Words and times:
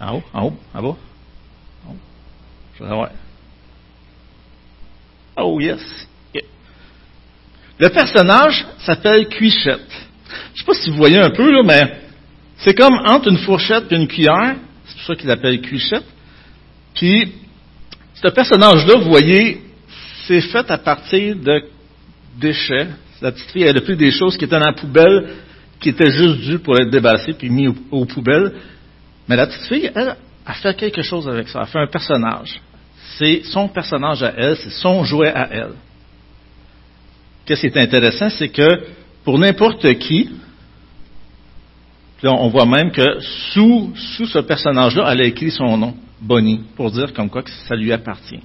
En 0.00 0.16
haut, 0.16 0.22
en 0.32 0.44
haut, 0.44 0.56
en 0.74 0.82
bas. 0.82 0.96
Haut. 1.88 1.96
Je 2.78 2.84
vais 2.84 2.90
voir. 2.90 3.10
Oh 5.36 5.60
yes. 5.60 6.08
Le 7.78 7.88
personnage 7.90 8.66
s'appelle 8.78 9.28
Cuichette. 9.28 9.80
Je 10.28 10.52
ne 10.54 10.58
sais 10.58 10.64
pas 10.64 10.74
si 10.74 10.90
vous 10.90 10.96
voyez 10.96 11.18
un 11.18 11.30
peu, 11.30 11.50
là, 11.50 11.62
mais 11.62 12.00
c'est 12.58 12.74
comme 12.74 12.94
entre 13.04 13.28
une 13.28 13.38
fourchette 13.38 13.92
et 13.92 13.96
une 13.96 14.08
cuillère. 14.08 14.56
C'est 14.86 14.96
pour 14.96 15.06
ça 15.06 15.14
qu'il 15.14 15.28
l'appelle 15.28 15.60
Cuichette. 15.60 16.04
Puis, 16.94 17.32
ce 18.14 18.28
personnage-là, 18.28 18.96
vous 18.96 19.10
voyez, 19.10 19.60
c'est 20.26 20.40
fait 20.40 20.70
à 20.70 20.78
partir 20.78 21.36
de 21.36 21.64
déchets. 22.38 22.88
La 23.20 23.32
petite 23.32 23.50
fille, 23.50 23.62
elle 23.62 23.76
a 23.76 23.80
pris 23.80 23.96
des 23.96 24.10
choses 24.10 24.36
qui 24.36 24.44
étaient 24.44 24.58
dans 24.58 24.64
la 24.64 24.72
poubelle, 24.72 25.34
qui 25.80 25.90
étaient 25.90 26.10
juste 26.10 26.40
dues 26.40 26.58
pour 26.58 26.78
être 26.78 26.90
débarrassées 26.90 27.34
puis 27.34 27.50
mises 27.50 27.74
aux, 27.90 28.06
poubelles. 28.06 28.52
Mais 29.28 29.36
la 29.36 29.46
petite 29.46 29.62
fille, 29.62 29.90
elle, 29.94 30.16
a 30.44 30.54
fait 30.54 30.74
quelque 30.74 31.02
chose 31.02 31.28
avec 31.28 31.48
ça. 31.48 31.60
Elle 31.60 31.64
a 31.64 31.66
fait 31.66 31.78
un 31.78 31.86
personnage. 31.86 32.60
C'est 33.18 33.42
son 33.44 33.68
personnage 33.68 34.22
à 34.22 34.32
elle, 34.36 34.56
c'est 34.56 34.70
son 34.70 35.04
jouet 35.04 35.32
à 35.32 35.48
elle. 35.50 35.72
Qu'est-ce 37.44 37.60
qui 37.60 37.66
est 37.66 37.76
intéressant, 37.76 38.28
c'est 38.30 38.48
que 38.48 38.84
pour 39.24 39.38
n'importe 39.38 39.92
qui, 39.98 40.30
on 42.22 42.48
voit 42.48 42.66
même 42.66 42.90
que 42.90 43.20
sous, 43.52 43.92
sous 43.94 44.26
ce 44.26 44.38
personnage-là, 44.40 45.12
elle 45.12 45.20
a 45.20 45.24
écrit 45.24 45.50
son 45.50 45.76
nom, 45.76 45.94
Bonnie, 46.20 46.62
pour 46.76 46.90
dire 46.90 47.12
comme 47.12 47.30
quoi 47.30 47.42
que 47.42 47.50
ça 47.50 47.76
lui 47.76 47.92
appartient. 47.92 48.40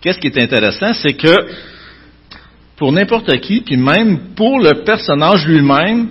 Qu'est-ce 0.00 0.18
qui 0.18 0.28
est 0.28 0.38
intéressant, 0.38 0.92
c'est 0.94 1.14
que 1.14 1.48
pour 2.76 2.92
n'importe 2.92 3.40
qui, 3.40 3.60
puis 3.60 3.76
même 3.76 4.34
pour 4.34 4.60
le 4.60 4.84
personnage 4.84 5.46
lui-même, 5.46 6.10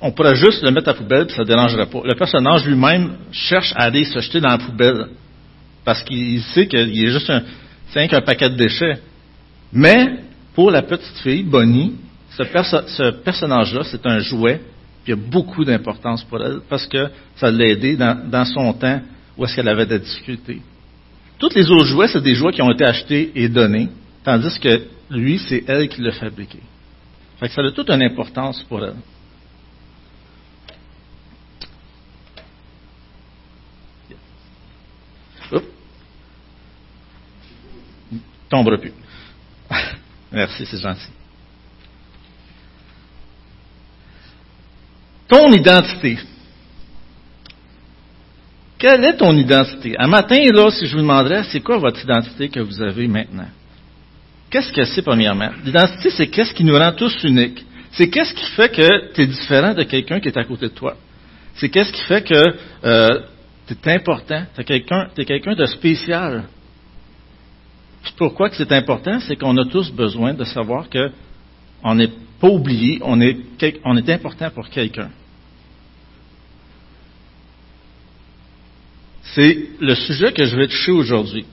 on 0.00 0.12
pourrait 0.12 0.36
juste 0.36 0.62
le 0.62 0.70
mettre 0.70 0.88
à 0.88 0.92
la 0.92 0.98
poubelle, 0.98 1.26
puis 1.26 1.34
ça 1.34 1.42
ne 1.42 1.46
dérangerait 1.46 1.86
pas. 1.86 2.00
Le 2.04 2.14
personnage 2.14 2.66
lui-même 2.66 3.16
cherche 3.32 3.72
à 3.76 3.84
aller 3.84 4.04
se 4.04 4.18
jeter 4.20 4.40
dans 4.40 4.50
la 4.50 4.58
poubelle, 4.58 5.06
parce 5.84 6.02
qu'il 6.02 6.42
sait 6.42 6.66
qu'il 6.66 7.04
est 7.04 7.10
juste 7.10 7.30
un, 7.30 8.20
paquet 8.20 8.50
de 8.50 8.56
déchets. 8.56 9.00
Mais 9.72 10.18
pour 10.54 10.70
la 10.70 10.82
petite 10.82 11.18
fille, 11.18 11.42
Bonnie, 11.42 11.94
ce, 12.30 13.10
personnage-là, 13.22 13.82
c'est 13.84 14.04
un 14.06 14.18
jouet, 14.18 14.60
il 15.06 15.14
a 15.14 15.16
beaucoup 15.16 15.64
d'importance 15.64 16.24
pour 16.24 16.44
elle, 16.44 16.60
parce 16.68 16.86
que 16.86 17.08
ça 17.36 17.50
l'a 17.50 17.66
aidé 17.66 17.96
dans, 17.96 18.28
dans, 18.28 18.44
son 18.44 18.72
temps 18.74 19.00
où 19.38 19.44
est-ce 19.44 19.56
qu'elle 19.56 19.68
avait 19.68 19.86
des 19.86 19.98
difficultés. 19.98 20.60
Tous 21.38 21.54
les 21.54 21.70
autres 21.70 21.86
jouets, 21.86 22.08
c'est 22.08 22.22
des 22.22 22.34
jouets 22.34 22.52
qui 22.52 22.62
ont 22.62 22.70
été 22.70 22.84
achetés 22.84 23.30
et 23.34 23.48
donnés, 23.48 23.88
tandis 24.24 24.58
que 24.58 24.82
lui, 25.10 25.38
c'est 25.38 25.64
elle 25.68 25.88
qui 25.88 26.02
l'a 26.02 26.12
fabriqué. 26.12 26.58
Fait 27.38 27.48
que 27.48 27.54
ça 27.54 27.62
a 27.62 27.70
toute 27.70 27.90
une 27.90 28.02
importance 28.02 28.62
pour 28.64 28.84
elle. 28.84 28.94
Tombera 38.48 38.78
plus. 38.78 38.92
Merci, 40.32 40.66
c'est 40.66 40.80
gentil. 40.80 41.10
Ton 45.28 45.52
identité. 45.52 46.18
Quelle 48.78 49.04
est 49.04 49.16
ton 49.16 49.36
identité? 49.36 49.96
Un 49.98 50.06
matin, 50.06 50.36
là, 50.52 50.70
si 50.70 50.86
je 50.86 50.92
vous 50.92 51.00
demanderais, 51.00 51.42
c'est 51.44 51.60
quoi 51.60 51.78
votre 51.78 52.02
identité 52.02 52.48
que 52.48 52.60
vous 52.60 52.80
avez 52.82 53.08
maintenant? 53.08 53.48
Qu'est-ce 54.50 54.72
que 54.72 54.84
c'est, 54.84 55.02
premièrement? 55.02 55.50
L'identité, 55.64 56.10
c'est 56.10 56.28
qu'est-ce 56.28 56.54
qui 56.54 56.62
nous 56.62 56.76
rend 56.76 56.92
tous 56.92 57.24
uniques. 57.24 57.64
C'est 57.92 58.08
qu'est-ce 58.10 58.34
qui 58.34 58.44
fait 58.44 58.68
que 58.68 59.12
tu 59.14 59.22
es 59.22 59.26
différent 59.26 59.74
de 59.74 59.82
quelqu'un 59.84 60.20
qui 60.20 60.28
est 60.28 60.36
à 60.36 60.44
côté 60.44 60.66
de 60.68 60.74
toi. 60.74 60.96
C'est 61.54 61.70
qu'est-ce 61.70 61.90
qui 61.90 62.02
fait 62.02 62.22
que 62.22 62.54
euh, 62.84 63.20
tu 63.66 63.74
es 63.74 63.92
important, 63.92 64.44
tu 64.54 64.60
es 64.60 64.64
quelqu'un 64.64 65.08
quelqu'un 65.16 65.54
de 65.54 65.64
spécial. 65.64 66.44
Pourquoi 68.16 68.50
que 68.50 68.56
c'est 68.56 68.72
important? 68.72 69.20
C'est 69.20 69.36
qu'on 69.36 69.56
a 69.56 69.64
tous 69.64 69.90
besoin 69.90 70.34
de 70.34 70.44
savoir 70.44 70.86
qu'on 70.90 71.94
n'est 71.94 72.10
pas 72.40 72.48
oublié, 72.48 73.00
on 73.02 73.20
est, 73.20 74.10
important 74.10 74.50
pour 74.50 74.68
quelqu'un. 74.68 75.10
C'est 79.34 79.68
le 79.80 79.94
sujet 79.94 80.32
que 80.32 80.44
je 80.44 80.56
vais 80.56 80.66
toucher 80.66 80.92
aujourd'hui. 80.92 81.44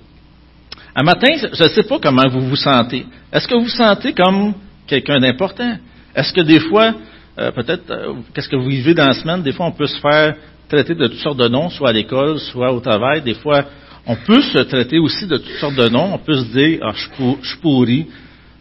Un 0.96 1.04
matin, 1.04 1.28
je 1.36 1.64
ne 1.64 1.70
sais 1.70 1.84
pas 1.84 2.00
comment 2.00 2.28
vous 2.30 2.42
vous 2.42 2.56
sentez. 2.56 3.06
Est-ce 3.32 3.48
que 3.48 3.56
vous 3.56 3.64
vous 3.64 3.70
sentez 3.70 4.14
comme 4.14 4.54
quelqu'un 4.86 5.20
d'important? 5.20 5.78
Est-ce 6.16 6.32
que 6.32 6.42
des 6.42 6.60
fois, 6.60 6.94
euh, 7.40 7.52
peut-être, 7.52 7.90
euh, 7.90 8.14
qu'est-ce 8.34 8.48
que 8.48 8.56
vous 8.56 8.70
vivez 8.70 8.94
dans 8.94 9.08
la 9.08 9.14
semaine, 9.14 9.42
des 9.42 9.54
fois 9.54 9.66
on 9.66 9.72
peut 9.72 9.88
se 9.88 10.00
faire 10.00 10.36
traiter 10.70 10.96
de 10.96 11.08
toutes 11.08 11.20
sortes 11.20 11.38
de 11.38 11.48
noms, 11.48 11.70
soit 11.70 11.90
à 11.90 11.94
l'école, 11.94 12.40
soit 12.40 12.72
au 12.72 12.80
travail. 12.80 13.22
Des 13.22 13.36
fois, 13.36 13.66
on 14.06 14.16
peut 14.16 14.42
se 14.42 14.60
traiter 14.60 15.00
aussi 15.00 15.26
de 15.28 15.38
toutes 15.38 15.58
sortes 15.60 15.76
de 15.76 15.88
noms. 15.90 16.14
On 16.14 16.18
peut 16.18 16.36
se 16.36 16.52
dire, 16.52 16.80
ah, 16.84 16.92
je 16.94 17.48
suis 17.48 17.58
pourri, 17.62 18.08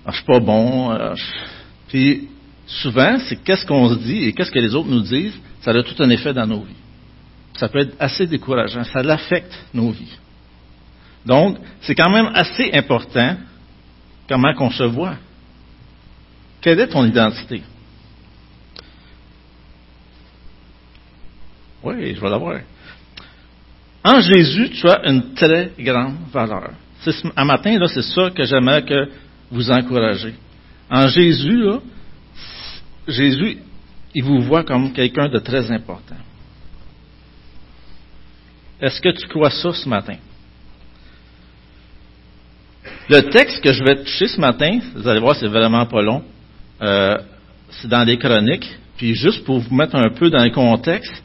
ah, 0.06 0.10
je 0.10 0.16
suis 0.16 0.26
pas 0.26 0.40
bon. 0.40 0.90
Ah, 0.90 1.14
Puis 1.88 2.28
souvent, 2.66 3.18
c'est 3.28 3.42
qu'est-ce 3.42 3.66
qu'on 3.66 3.88
se 3.88 3.98
dit 3.98 4.24
et 4.24 4.32
qu'est-ce 4.32 4.52
que 4.52 4.58
les 4.58 4.74
autres 4.74 4.88
nous 4.88 5.00
disent, 5.00 5.36
ça 5.60 5.70
a 5.70 5.82
tout 5.82 6.00
un 6.00 6.10
effet 6.10 6.32
dans 6.32 6.46
nos 6.46 6.60
vies. 6.60 6.74
Ça 7.56 7.68
peut 7.68 7.80
être 7.80 7.96
assez 7.98 8.26
décourageant, 8.26 8.84
ça 8.84 9.02
l'affecte 9.02 9.52
nos 9.74 9.90
vies. 9.90 10.18
Donc, 11.26 11.58
c'est 11.82 11.94
quand 11.94 12.10
même 12.10 12.30
assez 12.34 12.70
important 12.72 13.36
comment 14.28 14.54
qu'on 14.54 14.70
se 14.70 14.84
voit. 14.84 15.16
Quelle 16.60 16.80
est 16.80 16.88
ton 16.88 17.04
identité? 17.04 17.62
Oui, 21.82 22.14
je 22.14 22.20
vais 22.20 22.30
l'avoir. 22.30 22.60
En 24.04 24.20
Jésus, 24.20 24.70
tu 24.70 24.88
as 24.88 25.08
une 25.08 25.34
très 25.34 25.72
grande 25.78 26.16
valeur. 26.32 26.72
Un 27.36 27.44
matin, 27.44 27.78
là, 27.78 27.86
c'est 27.86 28.02
ça 28.02 28.30
que 28.30 28.44
j'aimerais 28.44 28.82
que 28.82 29.08
vous 29.50 29.70
encouragez. 29.70 30.34
En 30.90 31.06
Jésus, 31.08 31.56
là, 31.56 31.78
Jésus, 33.06 33.58
il 34.14 34.24
vous 34.24 34.40
voit 34.40 34.64
comme 34.64 34.92
quelqu'un 34.92 35.28
de 35.28 35.38
très 35.38 35.70
important. 35.70 36.16
Est-ce 38.80 39.00
que 39.00 39.10
tu 39.10 39.28
crois 39.28 39.50
ça 39.50 39.72
ce 39.72 39.88
matin? 39.88 40.16
Le 43.08 43.20
texte 43.30 43.62
que 43.62 43.72
je 43.72 43.84
vais 43.84 44.02
toucher 44.02 44.26
ce 44.26 44.40
matin, 44.40 44.80
vous 44.94 45.06
allez 45.06 45.20
voir, 45.20 45.36
c'est 45.36 45.48
vraiment 45.48 45.86
pas 45.86 46.02
long. 46.02 46.24
Euh, 46.80 47.18
c'est 47.70 47.88
dans 47.88 48.04
les 48.04 48.18
chroniques. 48.18 48.68
Puis 48.96 49.14
juste 49.14 49.44
pour 49.44 49.60
vous 49.60 49.74
mettre 49.74 49.96
un 49.96 50.10
peu 50.10 50.30
dans 50.30 50.42
le 50.42 50.50
contexte, 50.50 51.22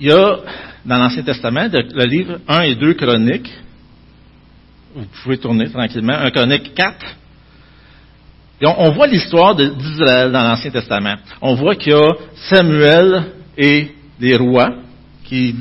il 0.00 0.08
y 0.08 0.12
a 0.12 0.38
dans 0.84 0.98
l'Ancien 0.98 1.22
Testament 1.22 1.68
le 1.72 2.04
livre 2.04 2.38
1 2.48 2.62
et 2.62 2.74
2 2.74 2.94
chroniques. 2.94 3.50
Vous 4.94 5.06
pouvez 5.22 5.38
tourner 5.38 5.68
tranquillement. 5.70 6.14
Un 6.14 6.30
chronique 6.30 6.74
4. 6.74 6.96
Et 8.60 8.66
on, 8.66 8.92
voit 8.92 9.06
l'histoire 9.06 9.54
d'Israël 9.56 10.30
dans 10.30 10.42
l'Ancien 10.42 10.70
Testament. 10.70 11.16
On 11.40 11.54
voit 11.54 11.74
qu'il 11.74 11.92
y 11.92 11.96
a 11.96 12.08
Samuel 12.50 13.24
et 13.58 13.88
des 14.20 14.36
rois 14.36 14.76
qui, 15.24 15.56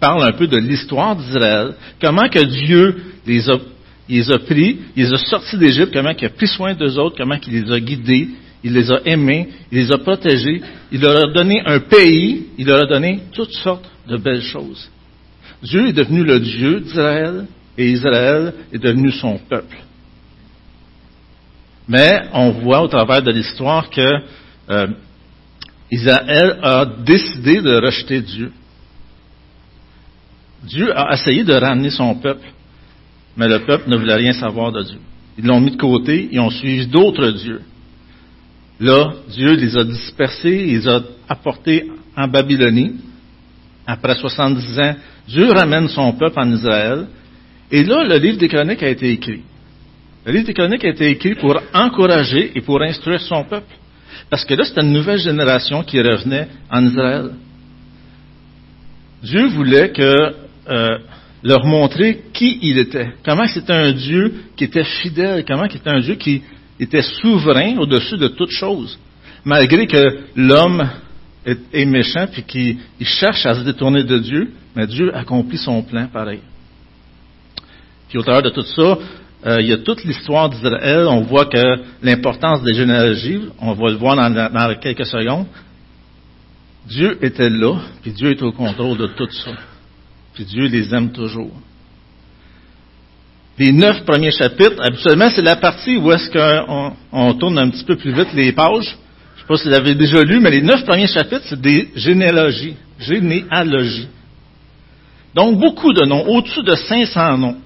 parlent 0.00 0.24
un 0.24 0.32
peu 0.32 0.46
de 0.46 0.56
l'histoire 0.56 1.14
d'Israël. 1.16 1.74
Comment 2.00 2.28
que 2.28 2.42
Dieu 2.42 3.02
les 3.26 3.48
a 3.50 3.58
les 4.08 4.30
a 4.30 4.38
pris, 4.38 4.80
il 4.96 5.04
les 5.04 5.14
a 5.14 5.16
sortis 5.16 5.56
d'Égypte, 5.56 5.92
comment 5.92 6.10
il 6.10 6.24
a 6.26 6.28
pris 6.28 6.46
soin 6.46 6.74
d'eux 6.74 6.98
autres, 6.98 7.16
comment 7.16 7.38
il 7.46 7.52
les 7.52 7.72
a 7.72 7.80
guidés, 7.80 8.28
il 8.64 8.72
les 8.72 8.90
a 8.90 9.00
aimés, 9.04 9.48
il 9.70 9.78
les 9.78 9.92
a 9.92 9.98
protégés, 9.98 10.62
il 10.90 11.00
leur 11.00 11.28
a 11.28 11.32
donné 11.32 11.62
un 11.66 11.80
pays, 11.80 12.46
il 12.56 12.66
leur 12.66 12.82
a 12.82 12.86
donné 12.86 13.20
toutes 13.32 13.52
sortes 13.52 13.88
de 14.08 14.16
belles 14.16 14.42
choses. 14.42 14.90
Dieu 15.62 15.88
est 15.88 15.92
devenu 15.92 16.24
le 16.24 16.40
Dieu 16.40 16.80
d'Israël 16.80 17.46
et 17.76 17.90
Israël 17.90 18.54
est 18.72 18.78
devenu 18.78 19.12
son 19.12 19.38
peuple. 19.38 19.76
Mais 21.86 22.22
on 22.32 22.52
voit 22.52 22.82
au 22.82 22.88
travers 22.88 23.22
de 23.22 23.30
l'histoire 23.30 23.90
que 23.90 24.20
euh, 24.70 24.86
Israël 25.90 26.58
a 26.62 26.86
décidé 27.04 27.60
de 27.60 27.84
rejeter 27.84 28.22
Dieu. 28.22 28.50
Dieu 30.62 30.98
a 30.98 31.12
essayé 31.12 31.44
de 31.44 31.52
ramener 31.52 31.90
son 31.90 32.14
peuple. 32.14 32.46
Mais 33.36 33.48
le 33.48 33.66
peuple 33.66 33.90
ne 33.90 33.96
voulait 33.96 34.14
rien 34.14 34.32
savoir 34.32 34.72
de 34.72 34.82
Dieu. 34.82 34.98
Ils 35.36 35.44
l'ont 35.44 35.60
mis 35.60 35.72
de 35.72 35.76
côté, 35.76 36.28
ils 36.32 36.40
ont 36.40 36.50
suivi 36.50 36.86
d'autres 36.86 37.30
dieux. 37.32 37.60
Là, 38.80 39.12
Dieu 39.28 39.54
les 39.54 39.76
a 39.76 39.84
dispersés, 39.84 40.64
les 40.64 40.88
a 40.88 41.00
apportés 41.28 41.86
en 42.16 42.28
Babylonie. 42.28 42.96
Après 43.86 44.14
70 44.14 44.78
ans, 44.80 44.94
Dieu 45.28 45.50
ramène 45.52 45.88
son 45.88 46.12
peuple 46.12 46.38
en 46.38 46.50
Israël. 46.52 47.06
Et 47.70 47.84
là, 47.84 48.04
le 48.04 48.16
livre 48.18 48.38
des 48.38 48.48
chroniques 48.48 48.82
a 48.82 48.88
été 48.88 49.10
écrit. 49.10 49.42
Le 50.24 50.32
livre 50.32 50.46
des 50.46 50.54
chroniques 50.54 50.84
a 50.84 50.88
été 50.88 51.10
écrit 51.10 51.34
pour 51.34 51.60
encourager 51.72 52.52
et 52.54 52.60
pour 52.60 52.80
instruire 52.82 53.20
son 53.20 53.44
peuple. 53.44 53.72
Parce 54.30 54.44
que 54.44 54.54
là, 54.54 54.64
c'était 54.64 54.82
une 54.82 54.92
nouvelle 54.92 55.18
génération 55.18 55.82
qui 55.82 56.00
revenait 56.00 56.48
en 56.70 56.86
Israël. 56.86 57.30
Dieu 59.22 59.46
voulait 59.48 59.90
que 59.90 60.34
euh, 60.68 60.98
leur 61.42 61.64
montrer 61.64 62.22
qui 62.32 62.58
il 62.62 62.78
était, 62.78 63.12
comment 63.24 63.46
c'était 63.46 63.72
un 63.72 63.92
Dieu 63.92 64.34
qui 64.56 64.64
était 64.64 64.84
fidèle, 64.84 65.44
comment 65.46 65.66
c'était 65.70 65.90
un 65.90 66.00
Dieu 66.00 66.14
qui 66.14 66.42
était 66.78 67.02
souverain 67.02 67.76
au-dessus 67.78 68.16
de 68.16 68.28
toutes 68.28 68.50
choses, 68.50 68.98
malgré 69.44 69.86
que 69.86 70.18
l'homme 70.36 70.88
est, 71.44 71.84
méchant 71.84 72.26
puis 72.30 72.42
qu'il 72.42 73.06
cherche 73.06 73.46
à 73.46 73.54
se 73.54 73.60
détourner 73.60 74.04
de 74.04 74.18
Dieu, 74.18 74.50
mais 74.74 74.86
Dieu 74.86 75.14
accomplit 75.14 75.58
son 75.58 75.82
plan 75.82 76.08
pareil. 76.12 76.40
Puis 78.08 78.18
au 78.18 78.22
travers 78.22 78.42
de 78.42 78.50
tout 78.50 78.62
ça, 78.62 78.98
euh, 79.46 79.60
il 79.60 79.66
y 79.66 79.72
a 79.72 79.78
toute 79.78 80.04
l'histoire 80.04 80.48
d'Israël. 80.48 81.06
On 81.08 81.20
voit 81.22 81.46
que 81.46 81.82
l'importance 82.02 82.62
des 82.62 82.74
généalogies, 82.74 83.42
on 83.60 83.72
va 83.74 83.90
le 83.90 83.96
voir 83.96 84.16
dans, 84.16 84.80
quelques 84.80 85.04
secondes. 85.04 85.46
Dieu 86.86 87.18
était 87.22 87.50
là, 87.50 87.78
puis 88.02 88.12
Dieu 88.12 88.30
est 88.30 88.42
au 88.42 88.52
contrôle 88.52 88.96
de 88.96 89.06
tout 89.08 89.30
ça. 89.30 89.52
Puis 90.34 90.44
Dieu 90.44 90.66
les 90.66 90.94
aime 90.94 91.12
toujours. 91.12 91.52
Les 93.58 93.72
neuf 93.72 94.04
premiers 94.04 94.32
chapitres, 94.32 94.82
habituellement, 94.82 95.30
c'est 95.34 95.42
la 95.42 95.56
partie 95.56 95.96
où 95.96 96.10
est-ce 96.12 96.30
qu'on 96.30 96.92
on 97.12 97.34
tourne 97.34 97.58
un 97.58 97.70
petit 97.70 97.84
peu 97.84 97.96
plus 97.96 98.12
vite 98.12 98.32
les 98.34 98.52
pages. 98.52 98.96
Je 99.36 99.42
ne 99.42 99.42
sais 99.42 99.46
pas 99.46 99.56
si 99.56 99.64
vous 99.64 99.70
l'avez 99.70 99.94
déjà 99.94 100.22
lu, 100.22 100.40
mais 100.40 100.50
les 100.50 100.62
neuf 100.62 100.84
premiers 100.84 101.06
chapitres, 101.06 101.44
c'est 101.46 101.60
des 101.60 101.90
généalogies. 101.94 102.76
Généalogies. 102.98 104.08
Donc, 105.34 105.58
beaucoup 105.58 105.92
de 105.92 106.04
noms, 106.04 106.26
au-dessus 106.26 106.62
de 106.62 106.74
500 106.74 107.38
noms 107.38 107.56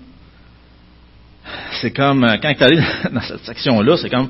c'est 1.80 1.90
comme, 1.90 2.24
euh, 2.24 2.36
quand 2.40 2.52
tu 2.54 2.62
arrives 2.62 2.84
dans 3.12 3.20
cette 3.20 3.44
section-là, 3.44 3.96
c'est 3.96 4.10
comme, 4.10 4.28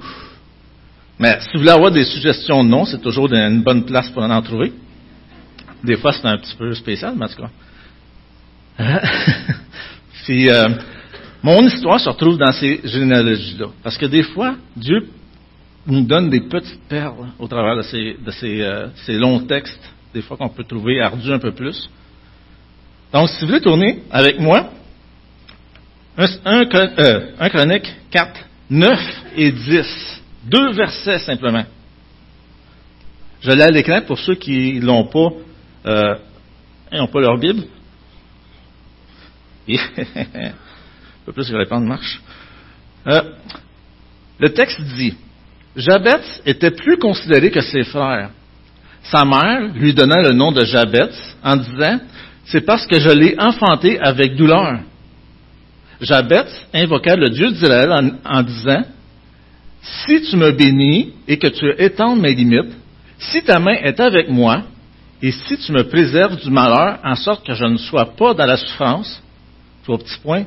mais 1.18 1.38
si 1.40 1.48
vous 1.54 1.60
voulez 1.60 1.70
avoir 1.70 1.90
des 1.90 2.04
suggestions 2.04 2.62
de 2.62 2.68
noms, 2.68 2.84
c'est 2.84 3.00
toujours 3.00 3.32
une 3.32 3.62
bonne 3.62 3.84
place 3.84 4.08
pour 4.10 4.22
en 4.22 4.42
trouver. 4.42 4.72
Des 5.82 5.96
fois, 5.96 6.12
c'est 6.12 6.26
un 6.26 6.38
petit 6.38 6.54
peu 6.56 6.72
spécial, 6.74 7.14
mais 7.16 7.24
en 7.24 7.28
tout 7.28 7.42
cas. 7.42 7.50
Puis, 10.24 10.48
euh, 10.48 10.68
mon 11.42 11.60
histoire 11.66 12.00
se 12.00 12.08
retrouve 12.08 12.36
dans 12.36 12.52
ces 12.52 12.80
généalogies-là. 12.84 13.66
Parce 13.82 13.96
que 13.96 14.06
des 14.06 14.22
fois, 14.22 14.56
Dieu 14.76 15.08
nous 15.86 16.04
donne 16.04 16.28
des 16.28 16.40
petites 16.40 16.82
perles 16.88 17.28
au 17.38 17.46
travers 17.46 17.76
de 17.76 17.82
ces, 17.82 18.16
de 18.24 18.30
ces, 18.30 18.60
euh, 18.60 18.88
ces 19.06 19.14
longs 19.14 19.40
textes, 19.40 19.90
des 20.12 20.22
fois 20.22 20.36
qu'on 20.36 20.48
peut 20.48 20.64
trouver 20.64 21.00
ardus 21.00 21.32
un 21.32 21.38
peu 21.38 21.52
plus. 21.52 21.88
Donc, 23.12 23.28
si 23.28 23.40
vous 23.40 23.46
voulez 23.46 23.60
tourner 23.60 24.02
avec 24.10 24.38
moi 24.38 24.70
1, 26.18 26.64
euh, 26.74 27.48
Chronique 27.48 27.94
4, 28.10 28.40
9 28.70 29.24
et 29.36 29.52
10. 29.52 30.22
Deux 30.44 30.72
versets 30.72 31.20
simplement. 31.20 31.64
Je 33.40 33.52
l'ai 33.52 33.62
à 33.62 33.70
l'écran 33.70 34.00
pour 34.06 34.18
ceux 34.18 34.34
qui 34.34 34.80
l'ont 34.80 35.04
pas, 35.04 35.28
euh, 35.86 36.16
n'ont 36.92 37.06
pas 37.06 37.20
leur 37.20 37.38
Bible. 37.38 37.62
peu 41.32 41.42
plus. 41.42 42.20
Euh, 43.06 43.20
le 44.38 44.48
texte 44.50 44.80
dit, 44.96 45.14
Jabet 45.76 46.20
était 46.46 46.70
plus 46.70 46.98
considéré 46.98 47.50
que 47.50 47.60
ses 47.60 47.84
frères. 47.84 48.30
Sa 49.02 49.24
mère 49.24 49.72
lui 49.74 49.94
donna 49.94 50.22
le 50.22 50.32
nom 50.34 50.52
de 50.52 50.64
Jabet 50.64 51.10
en 51.42 51.56
disant, 51.56 52.00
c'est 52.44 52.62
parce 52.62 52.86
que 52.86 52.98
je 52.98 53.10
l'ai 53.10 53.38
enfanté 53.38 53.98
avec 53.98 54.36
douleur. 54.36 54.80
Jabet 56.00 56.46
invoqua 56.72 57.16
le 57.16 57.30
Dieu 57.30 57.50
d'Israël 57.50 57.92
en, 58.24 58.42
disant, 58.42 58.84
si 59.82 60.22
tu 60.22 60.36
me 60.36 60.52
bénis 60.52 61.12
et 61.26 61.38
que 61.38 61.48
tu 61.48 61.70
étends 61.78 62.16
mes 62.16 62.34
limites, 62.34 62.72
si 63.18 63.42
ta 63.42 63.58
main 63.58 63.74
est 63.82 63.98
avec 64.00 64.28
moi, 64.28 64.62
et 65.20 65.32
si 65.32 65.58
tu 65.58 65.72
me 65.72 65.82
préserves 65.84 66.40
du 66.40 66.50
malheur 66.50 67.00
en 67.02 67.16
sorte 67.16 67.44
que 67.44 67.54
je 67.54 67.64
ne 67.64 67.76
sois 67.76 68.14
pas 68.16 68.34
dans 68.34 68.46
la 68.46 68.56
souffrance, 68.56 69.20
trois 69.82 69.98
petits 69.98 70.20
points, 70.22 70.44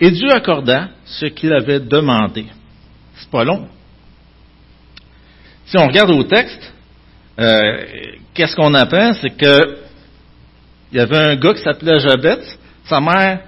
et 0.00 0.10
Dieu 0.10 0.30
accorda 0.32 0.88
ce 1.04 1.26
qu'il 1.26 1.52
avait 1.52 1.80
demandé. 1.80 2.46
C'est 3.16 3.30
pas 3.30 3.44
long. 3.44 3.68
Si 5.66 5.78
on 5.78 5.86
regarde 5.86 6.10
au 6.10 6.24
texte, 6.24 6.72
euh, 7.38 7.84
qu'est-ce 8.34 8.56
qu'on 8.56 8.74
apprend? 8.74 9.12
C'est 9.14 9.36
que 9.36 9.78
il 10.92 10.98
y 10.98 11.00
avait 11.00 11.16
un 11.16 11.36
gars 11.36 11.54
qui 11.54 11.62
s'appelait 11.62 11.98
Jabet, 12.00 12.40
sa 12.84 13.00
mère 13.00 13.40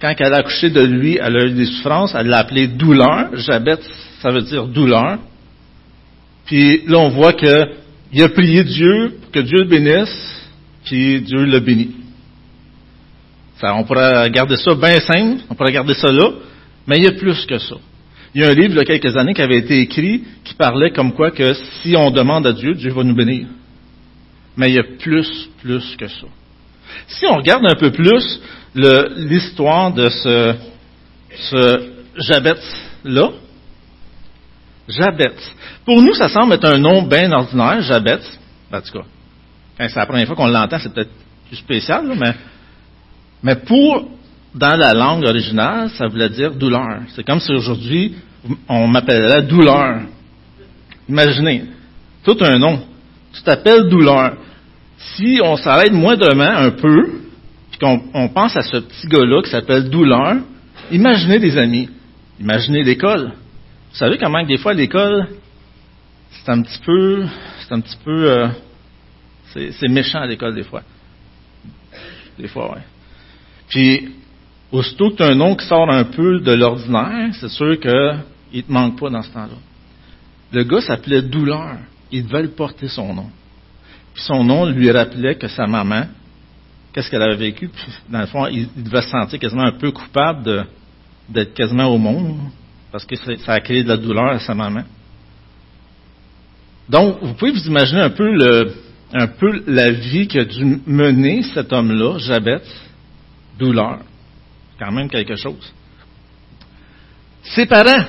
quand 0.00 0.14
elle 0.18 0.34
a 0.34 0.38
accouché 0.38 0.70
de 0.70 0.80
lui, 0.80 1.18
elle 1.20 1.36
a 1.36 1.44
eu 1.46 1.50
des 1.50 1.66
souffrances, 1.66 2.14
elle 2.14 2.28
l'a 2.28 2.38
appelé 2.38 2.68
douleur. 2.68 3.36
Jabet, 3.36 3.78
ça 4.20 4.30
veut 4.30 4.42
dire 4.42 4.66
douleur. 4.66 5.18
Puis 6.46 6.82
là, 6.86 6.98
on 6.98 7.10
voit 7.10 7.32
qu'il 7.32 8.22
a 8.22 8.28
prié 8.28 8.64
Dieu 8.64 9.18
pour 9.20 9.30
que 9.32 9.40
Dieu 9.40 9.58
le 9.58 9.68
bénisse, 9.68 10.48
puis 10.84 11.20
Dieu 11.20 11.44
le 11.44 11.60
bénit. 11.60 11.90
On 13.62 13.84
pourrait 13.84 14.30
garder 14.30 14.56
ça 14.56 14.74
bien 14.74 15.00
simple, 15.00 15.42
on 15.50 15.54
pourrait 15.54 15.72
garder 15.72 15.94
ça 15.94 16.12
là, 16.12 16.30
mais 16.86 16.98
il 16.98 17.04
y 17.04 17.08
a 17.08 17.12
plus 17.12 17.44
que 17.46 17.58
ça. 17.58 17.76
Il 18.34 18.42
y 18.42 18.44
a 18.44 18.48
un 18.48 18.54
livre 18.54 18.74
il 18.74 18.76
y 18.76 18.80
a 18.80 18.84
quelques 18.84 19.16
années 19.16 19.34
qui 19.34 19.42
avait 19.42 19.58
été 19.58 19.80
écrit 19.80 20.22
qui 20.44 20.54
parlait 20.54 20.90
comme 20.90 21.12
quoi 21.12 21.30
que 21.30 21.54
si 21.54 21.96
on 21.96 22.10
demande 22.10 22.46
à 22.46 22.52
Dieu, 22.52 22.74
Dieu 22.74 22.92
va 22.92 23.02
nous 23.02 23.14
bénir. 23.14 23.46
Mais 24.56 24.68
il 24.68 24.74
y 24.74 24.78
a 24.78 24.84
plus, 24.98 25.48
plus 25.62 25.96
que 25.96 26.08
ça. 26.08 26.26
Si 27.06 27.26
on 27.26 27.36
regarde 27.36 27.64
un 27.66 27.74
peu 27.74 27.90
plus 27.90 28.40
l'histoire 28.74 29.92
de 29.92 30.08
ce, 30.08 30.54
ce 31.50 31.90
Jabet-là, 32.16 33.30
Jabet. 34.88 35.34
Pour 35.84 36.00
nous, 36.00 36.14
ça 36.14 36.28
semble 36.28 36.54
être 36.54 36.64
un 36.64 36.78
nom 36.78 37.02
bien 37.02 37.30
ordinaire, 37.32 37.80
Jabet. 37.82 38.20
En 38.72 38.80
tout 38.80 38.98
cas, 38.98 39.04
c'est 39.78 39.96
la 39.96 40.06
première 40.06 40.26
fois 40.26 40.36
qu'on 40.36 40.46
l'entend, 40.46 40.78
c'est 40.78 40.92
peut-être 40.92 41.10
plus 41.48 41.56
spécial, 41.56 42.04
mais, 42.16 42.34
mais 43.42 43.56
pour, 43.56 44.08
dans 44.54 44.76
la 44.76 44.94
langue 44.94 45.24
originale, 45.24 45.90
ça 45.90 46.08
voulait 46.08 46.30
dire 46.30 46.52
douleur. 46.54 47.02
C'est 47.14 47.24
comme 47.24 47.40
si 47.40 47.52
aujourd'hui, 47.52 48.14
on 48.68 48.86
m'appellerait 48.88 49.42
douleur. 49.42 50.02
Imaginez, 51.08 51.64
tout 52.24 52.36
un 52.40 52.58
nom. 52.58 52.80
Tu 53.32 53.42
t'appelles 53.42 53.88
douleur 53.88 54.36
si 54.98 55.40
on 55.42 55.56
s'arrête 55.56 55.92
moindrement 55.92 56.44
un 56.44 56.70
peu, 56.70 57.20
puis 57.70 57.78
qu'on 57.78 58.28
pense 58.28 58.56
à 58.56 58.62
ce 58.62 58.78
petit 58.78 59.06
gars-là 59.06 59.42
qui 59.42 59.50
s'appelle 59.50 59.88
Douleur, 59.88 60.36
imaginez 60.90 61.38
des 61.38 61.56
amis, 61.56 61.88
imaginez 62.40 62.82
l'école. 62.82 63.32
Vous 63.90 63.96
savez 63.96 64.18
comment 64.18 64.42
des 64.42 64.58
fois 64.58 64.74
l'école, 64.74 65.28
c'est 66.30 66.50
un 66.50 66.62
petit 66.62 66.80
peu, 66.84 67.24
c'est 67.60 67.74
un 67.74 67.80
petit 67.80 67.96
peu, 68.04 68.30
euh, 68.30 68.48
c'est 69.54 69.88
méchant 69.88 70.20
à 70.20 70.26
l'école 70.26 70.54
des 70.54 70.64
fois. 70.64 70.82
Des 72.38 72.48
fois, 72.48 72.74
oui. 72.74 72.82
Puis, 73.68 74.08
aussitôt 74.72 75.10
que 75.10 75.16
tu 75.16 75.22
as 75.22 75.28
un 75.28 75.34
nom 75.34 75.54
qui 75.54 75.66
sort 75.66 75.90
un 75.90 76.04
peu 76.04 76.40
de 76.40 76.52
l'ordinaire, 76.52 77.34
c'est 77.40 77.48
sûr 77.48 77.78
qu'il 77.80 77.90
ne 77.90 78.60
te 78.60 78.72
manque 78.72 78.98
pas 78.98 79.10
dans 79.10 79.22
ce 79.22 79.32
temps-là. 79.32 79.56
Le 80.52 80.64
gars 80.64 80.80
s'appelait 80.80 81.22
Douleur. 81.22 81.76
Il 82.10 82.26
devait 82.26 82.48
porter 82.48 82.88
son 82.88 83.12
nom 83.14 83.30
son 84.18 84.44
nom 84.44 84.66
lui 84.66 84.90
rappelait 84.90 85.36
que 85.36 85.48
sa 85.48 85.66
maman, 85.66 86.06
qu'est-ce 86.92 87.10
qu'elle 87.10 87.22
avait 87.22 87.36
vécu, 87.36 87.68
puis 87.68 87.84
dans 88.08 88.20
le 88.20 88.26
fond, 88.26 88.46
il, 88.46 88.68
devait 88.76 89.02
se 89.02 89.10
sentir 89.10 89.38
quasiment 89.38 89.64
un 89.64 89.78
peu 89.78 89.90
coupable 89.92 90.66
d'être 91.28 91.54
quasiment 91.54 91.86
au 91.86 91.98
monde, 91.98 92.38
parce 92.90 93.04
que 93.04 93.16
ça 93.16 93.52
a 93.52 93.60
créé 93.60 93.82
de 93.82 93.88
la 93.88 93.96
douleur 93.96 94.30
à 94.30 94.38
sa 94.38 94.54
maman. 94.54 94.82
Donc, 96.88 97.18
vous 97.22 97.34
pouvez 97.34 97.52
vous 97.52 97.66
imaginer 97.66 98.00
un 98.00 98.10
peu, 98.10 98.30
le, 98.30 98.72
un 99.12 99.26
peu 99.26 99.62
la 99.66 99.90
vie 99.90 100.26
qu'a 100.26 100.44
dû 100.44 100.80
mener 100.86 101.42
cet 101.42 101.72
homme-là, 101.72 102.18
Jabet, 102.18 102.62
douleur. 103.58 104.00
Quand 104.78 104.92
même 104.92 105.08
quelque 105.08 105.36
chose. 105.36 105.72
Ses 107.42 107.66
parents 107.66 108.04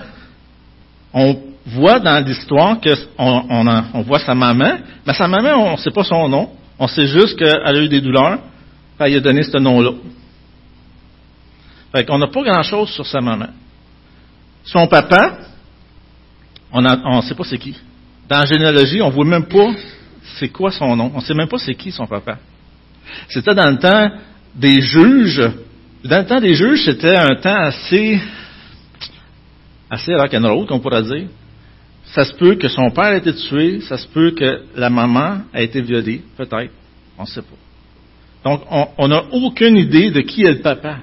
ont 1.14 1.42
voit 1.66 2.00
dans 2.00 2.24
l'histoire 2.24 2.80
qu'on 2.80 3.46
on, 3.50 3.84
on, 3.94 4.02
voit 4.02 4.20
sa 4.20 4.36
maman, 4.36 4.78
mais 5.06 5.14
sa 5.14 5.28
maman, 5.28 5.56
on 5.56 5.72
ne 5.74 5.78
sait 5.78 5.92
pas 5.92 6.04
son 6.04 6.28
nom. 6.28 6.52
On 6.78 6.88
sait 6.88 7.08
juste 7.08 7.38
qu'elle 7.38 7.62
a 7.64 7.74
eu 7.76 7.88
des 7.88 8.02
douleurs, 8.02 8.40
elle 9.00 9.16
a 9.16 9.20
donné 9.20 9.44
ce 9.44 9.58
nom-là. 9.58 9.92
Fait 11.92 12.06
qu'on 12.06 12.18
n'a 12.18 12.28
pas 12.28 12.44
grand-chose 12.44 12.90
sur 12.92 13.06
sa 13.06 13.20
maman. 13.20 13.48
Son 14.64 14.88
papa, 14.88 15.38
on 16.72 16.82
ne 16.82 17.22
sait 17.22 17.36
pas 17.36 17.44
c'est 17.44 17.58
qui. 17.58 17.76
Dans 18.30 18.40
la 18.40 18.46
généalogie, 18.46 19.02
on 19.02 19.08
ne 19.08 19.14
voit 19.14 19.26
même 19.26 19.48
pas 19.48 19.72
c'est 20.38 20.50
quoi 20.50 20.72
son 20.72 20.96
nom. 20.96 21.12
On 21.14 21.18
ne 21.18 21.24
sait 21.24 21.34
même 21.34 21.48
pas 21.48 21.58
c'est 21.58 21.76
qui 21.76 21.92
son 21.92 22.06
papa. 22.06 22.38
C'était 23.28 23.56
dans 23.56 23.70
le 23.70 23.78
temps 23.78 24.12
des 24.56 24.82
juges. 24.82 25.50
Dans 26.04 26.20
le 26.20 26.26
temps 26.26 26.40
des 26.40 26.54
juges, 26.54 26.86
c'était 26.86 27.16
un 27.16 27.36
temps 27.36 27.62
assez 27.62 28.20
assez 29.90 30.14
rock'n'roll, 30.14 30.68
qu'on 30.68 30.80
pourrait 30.80 31.04
dire. 31.04 31.28
Ça 32.06 32.26
se 32.26 32.34
peut 32.34 32.56
que 32.56 32.68
son 32.68 32.90
père 32.92 33.14
ait 33.14 33.18
été 33.18 33.34
tué, 33.34 33.82
ça 33.82 33.98
se 33.98 34.08
peut 34.08 34.32
que 34.32 34.64
la 34.76 34.90
maman 34.90 35.42
a 35.54 35.62
été 35.62 35.82
violée, 35.82 36.22
peut-être, 36.38 36.72
on 37.18 37.24
ne 37.24 37.28
sait 37.28 37.42
pas. 37.42 38.50
Donc, 38.50 38.62
on 38.98 39.08
n'a 39.08 39.24
aucune 39.32 39.78
idée 39.78 40.12
de 40.12 40.22
qui 40.22 40.44
est 40.44 40.54
le 40.54 40.62
papa. 40.62 41.00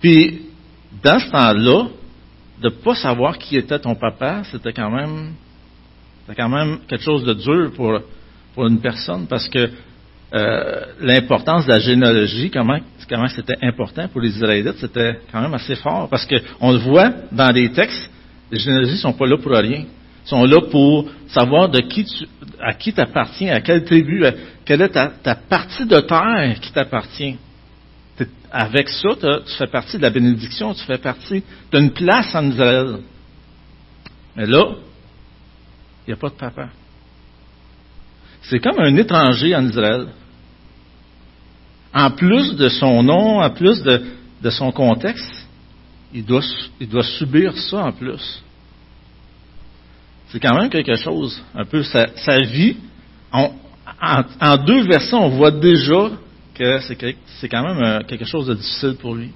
Puis, 0.00 0.42
dans 1.02 1.18
ce 1.18 1.30
temps-là, 1.30 1.88
de 2.60 2.68
ne 2.68 2.74
pas 2.74 2.94
savoir 2.94 3.38
qui 3.38 3.56
était 3.56 3.78
ton 3.78 3.94
papa, 3.94 4.42
c'était 4.50 4.72
quand 4.72 4.90
même, 4.90 5.32
c'était 6.20 6.40
quand 6.40 6.48
même 6.48 6.78
quelque 6.86 7.02
chose 7.02 7.24
de 7.24 7.34
dur 7.34 7.72
pour, 7.74 7.98
pour 8.54 8.66
une 8.66 8.80
personne, 8.80 9.26
parce 9.26 9.48
que 9.48 9.70
euh, 10.34 10.86
l'importance 11.00 11.66
de 11.66 11.70
la 11.70 11.78
généalogie, 11.78 12.50
comment, 12.50 12.78
c'était 13.28 13.58
important 13.62 14.08
pour 14.08 14.20
les 14.20 14.30
Israélites, 14.30 14.78
c'était 14.78 15.20
quand 15.30 15.40
même 15.40 15.54
assez 15.54 15.76
fort, 15.76 16.08
parce 16.08 16.26
qu'on 16.26 16.72
le 16.72 16.78
voit 16.78 17.10
dans 17.30 17.50
les 17.50 17.70
textes, 17.70 18.10
les 18.50 18.58
généalogies 18.58 18.94
ne 18.94 18.98
sont 18.98 19.12
pas 19.12 19.26
là 19.26 19.36
pour 19.38 19.52
rien. 19.52 19.84
sont 20.24 20.44
là 20.44 20.60
pour 20.70 21.08
savoir 21.28 21.68
de 21.68 21.80
qui 21.80 22.04
tu, 22.04 22.26
à 22.60 22.74
qui 22.74 22.92
t'appartiens, 22.92 23.54
à 23.54 23.60
quelle 23.60 23.84
tribu, 23.84 24.24
quelle 24.64 24.82
est 24.82 24.88
ta, 24.88 25.12
ta 25.22 25.36
partie 25.36 25.86
de 25.86 26.00
terre 26.00 26.60
qui 26.60 26.72
t'appartient. 26.72 27.36
Avec 28.50 28.88
ça, 28.88 29.08
tu 29.20 29.52
fais 29.58 29.66
partie 29.66 29.98
de 29.98 30.02
la 30.02 30.10
bénédiction, 30.10 30.74
tu 30.74 30.82
fais 30.84 30.98
partie, 30.98 31.42
tu 31.70 31.76
as 31.76 31.80
une 31.80 31.92
place 31.92 32.34
en 32.34 32.50
Israël. 32.50 32.98
Mais 34.34 34.46
là, 34.46 34.74
il 36.06 36.10
n'y 36.10 36.14
a 36.14 36.16
pas 36.16 36.30
de 36.30 36.34
papa. 36.34 36.68
C'est 38.48 38.60
comme 38.60 38.78
un 38.78 38.96
étranger 38.96 39.54
en 39.54 39.66
Israël. 39.66 40.06
En 41.92 42.10
plus 42.10 42.54
de 42.56 42.68
son 42.68 43.02
nom, 43.02 43.40
en 43.40 43.50
plus 43.50 43.82
de, 43.82 44.50
son 44.50 44.70
contexte, 44.70 45.48
il 46.14 46.24
doit, 46.24 46.42
il 46.80 46.88
doit 46.88 47.02
subir 47.02 47.56
ça 47.56 47.86
en 47.86 47.92
plus. 47.92 48.42
C'est 50.28 50.40
quand 50.40 50.54
même 50.54 50.70
quelque 50.70 50.94
chose, 50.96 51.42
un 51.54 51.64
peu 51.64 51.82
sa, 51.82 52.06
sa 52.16 52.38
vie. 52.38 52.76
en, 53.32 53.52
en, 54.40 54.56
deux 54.58 54.82
versets, 54.82 55.16
on 55.16 55.30
voit 55.30 55.50
déjà 55.50 56.10
que 56.54 56.80
c'est 56.80 57.48
quand 57.48 57.62
même 57.62 57.82
euh, 57.82 58.00
quelque 58.06 58.24
chose 58.24 58.46
de 58.46 58.54
difficile 58.54 58.96
pour 59.00 59.14
lui. 59.14 59.30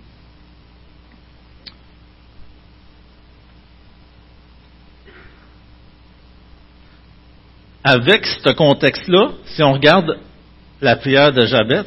Avec 7.82 8.26
ce 8.26 8.52
contexte-là, 8.52 9.30
si 9.46 9.62
on 9.62 9.72
regarde 9.72 10.18
la 10.80 10.96
prière 10.96 11.32
de 11.32 11.46
Jabet, 11.46 11.84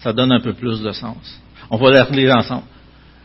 ça 0.00 0.12
donne 0.12 0.32
un 0.32 0.40
peu 0.40 0.52
plus 0.52 0.80
de 0.82 0.92
sens. 0.92 1.40
On 1.70 1.76
va 1.76 1.90
la 1.90 2.04
relire 2.04 2.36
ensemble. 2.36 2.64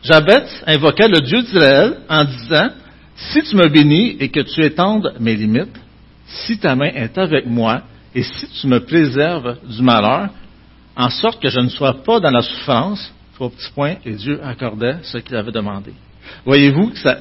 Jabet 0.02 0.44
invoquait 0.66 1.08
le 1.08 1.20
Dieu 1.20 1.42
d'Israël 1.42 1.98
en 2.08 2.24
disant, 2.24 2.70
si 3.14 3.42
tu 3.42 3.56
me 3.56 3.68
bénis 3.68 4.16
et 4.18 4.30
que 4.30 4.40
tu 4.40 4.64
étendes 4.64 5.14
mes 5.20 5.36
limites, 5.36 5.76
si 6.26 6.58
ta 6.58 6.74
main 6.74 6.90
est 6.92 7.16
avec 7.18 7.46
moi 7.46 7.82
et 8.14 8.22
si 8.22 8.48
tu 8.60 8.66
me 8.66 8.80
préserves 8.80 9.58
du 9.68 9.82
malheur, 9.82 10.30
en 10.96 11.08
sorte 11.08 11.40
que 11.40 11.48
je 11.48 11.60
ne 11.60 11.68
sois 11.68 12.02
pas 12.02 12.20
dans 12.20 12.30
la 12.30 12.42
souffrance, 12.42 13.12
trois 13.34 13.50
petits 13.50 13.70
points, 13.74 13.96
et 14.04 14.12
Dieu 14.12 14.40
accordait 14.44 14.96
ce 15.02 15.18
qu'il 15.18 15.36
avait 15.36 15.52
demandé. 15.52 15.92
Voyez-vous 16.44 16.90
que 16.90 16.98
ça, 16.98 17.18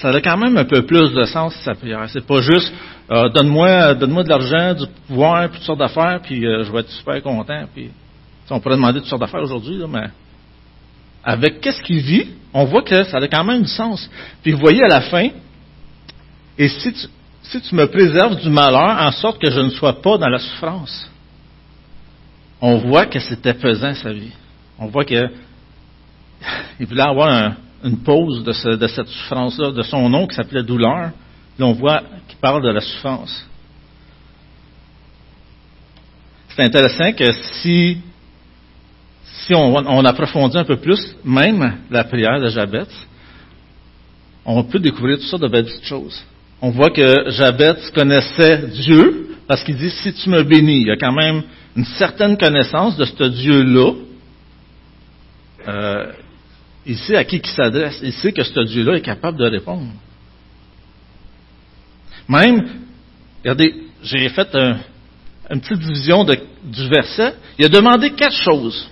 ça 0.00 0.08
a 0.08 0.20
quand 0.20 0.36
même 0.36 0.56
un 0.56 0.64
peu 0.64 0.82
plus 0.82 1.12
de 1.12 1.24
sens 1.24 1.54
sa 1.62 1.74
prière. 1.74 2.06
C'est 2.08 2.26
pas 2.26 2.40
juste 2.40 2.72
euh, 3.10 3.28
donne-moi, 3.28 3.94
donne-moi 3.94 4.22
de 4.22 4.28
l'argent, 4.28 4.74
du 4.74 4.86
pouvoir, 5.06 5.48
puis 5.48 5.58
toutes 5.58 5.66
sortes 5.66 5.78
d'affaires, 5.78 6.20
puis 6.22 6.46
euh, 6.46 6.64
je 6.64 6.72
vais 6.72 6.80
être 6.80 6.90
super 6.90 7.22
content. 7.22 7.64
Puis 7.74 7.90
on 8.50 8.60
pourrait 8.60 8.76
demander 8.76 9.00
toutes 9.00 9.08
sortes 9.08 9.20
d'affaires 9.20 9.42
aujourd'hui, 9.42 9.82
mais 9.88 10.08
avec 11.22 11.60
qu'est-ce 11.60 11.82
qu'il 11.82 12.00
vit, 12.00 12.28
on 12.54 12.64
voit 12.64 12.82
que 12.82 13.02
ça 13.04 13.18
a 13.18 13.28
quand 13.28 13.44
même 13.44 13.62
du 13.62 13.68
sens. 13.68 14.08
Puis 14.42 14.52
vous 14.52 14.60
voyez 14.60 14.82
à 14.82 14.88
la 14.88 15.00
fin, 15.02 15.28
et 16.56 16.68
si 16.68 16.92
tu, 16.92 17.06
si 17.42 17.60
tu 17.60 17.74
me 17.74 17.86
préserves 17.86 18.36
du 18.40 18.48
malheur, 18.48 18.96
en 19.00 19.12
sorte 19.12 19.40
que 19.40 19.50
je 19.50 19.60
ne 19.60 19.70
sois 19.70 20.00
pas 20.00 20.16
dans 20.16 20.28
la 20.28 20.38
souffrance, 20.38 21.10
on 22.60 22.76
voit 22.76 23.06
que 23.06 23.18
c'était 23.18 23.54
pesant 23.54 23.94
sa 23.94 24.12
vie. 24.12 24.32
On 24.78 24.86
voit 24.86 25.04
qu'il 25.04 25.28
voulait 26.80 27.02
avoir 27.02 27.54
une 27.84 27.98
pause 27.98 28.44
de, 28.44 28.76
de 28.76 28.86
cette 28.86 29.08
souffrance-là, 29.08 29.72
de 29.72 29.82
son 29.82 30.08
nom 30.08 30.26
qui 30.26 30.34
s'appelait 30.34 30.62
douleur. 30.62 31.10
Là, 31.58 31.66
on 31.66 31.72
voit 31.72 32.02
qu'il 32.28 32.38
parle 32.38 32.62
de 32.62 32.70
la 32.70 32.80
souffrance. 32.80 33.46
C'est 36.48 36.62
intéressant 36.62 37.12
que 37.12 37.32
si 37.62 37.98
si 39.46 39.54
on, 39.54 40.04
approfondit 40.04 40.58
un 40.58 40.64
peu 40.64 40.76
plus, 40.76 41.16
même 41.24 41.78
la 41.90 42.04
prière 42.04 42.40
de 42.40 42.48
Jabet, 42.48 42.86
on 44.44 44.62
peut 44.64 44.78
découvrir 44.78 45.18
tout 45.18 45.24
ça 45.24 45.38
de 45.38 45.48
belles 45.48 45.68
choses. 45.82 46.22
On 46.60 46.70
voit 46.70 46.90
que 46.90 47.30
Jabet 47.30 47.76
connaissait 47.94 48.68
Dieu 48.68 49.36
parce 49.46 49.64
qu'il 49.64 49.76
dit 49.76 49.90
si 49.90 50.12
tu 50.12 50.30
me 50.30 50.42
bénis, 50.42 50.82
il 50.82 50.86
y 50.86 50.90
a 50.90 50.96
quand 50.96 51.12
même 51.12 51.42
une 51.74 51.84
certaine 51.84 52.36
connaissance 52.36 52.96
de 52.96 53.04
ce 53.04 53.24
Dieu-là. 53.24 53.92
Euh, 55.66 56.12
il 56.86 56.96
sait 56.96 57.16
à 57.16 57.24
qui 57.24 57.36
il 57.36 57.46
s'adresse. 57.46 58.00
Il 58.02 58.12
sait 58.12 58.32
que 58.32 58.42
ce 58.42 58.60
Dieu-là 58.60 58.96
est 58.96 59.02
capable 59.02 59.38
de 59.38 59.44
répondre. 59.44 59.92
Même, 62.28 62.68
regardez, 63.42 63.74
j'ai 64.02 64.28
fait 64.28 64.54
une 65.50 65.60
petite 65.60 65.78
division 65.78 66.24
du 66.24 66.88
verset. 66.88 67.34
Il 67.58 67.66
a 67.66 67.68
demandé 67.68 68.10
quatre 68.10 68.36
choses. 68.36 68.88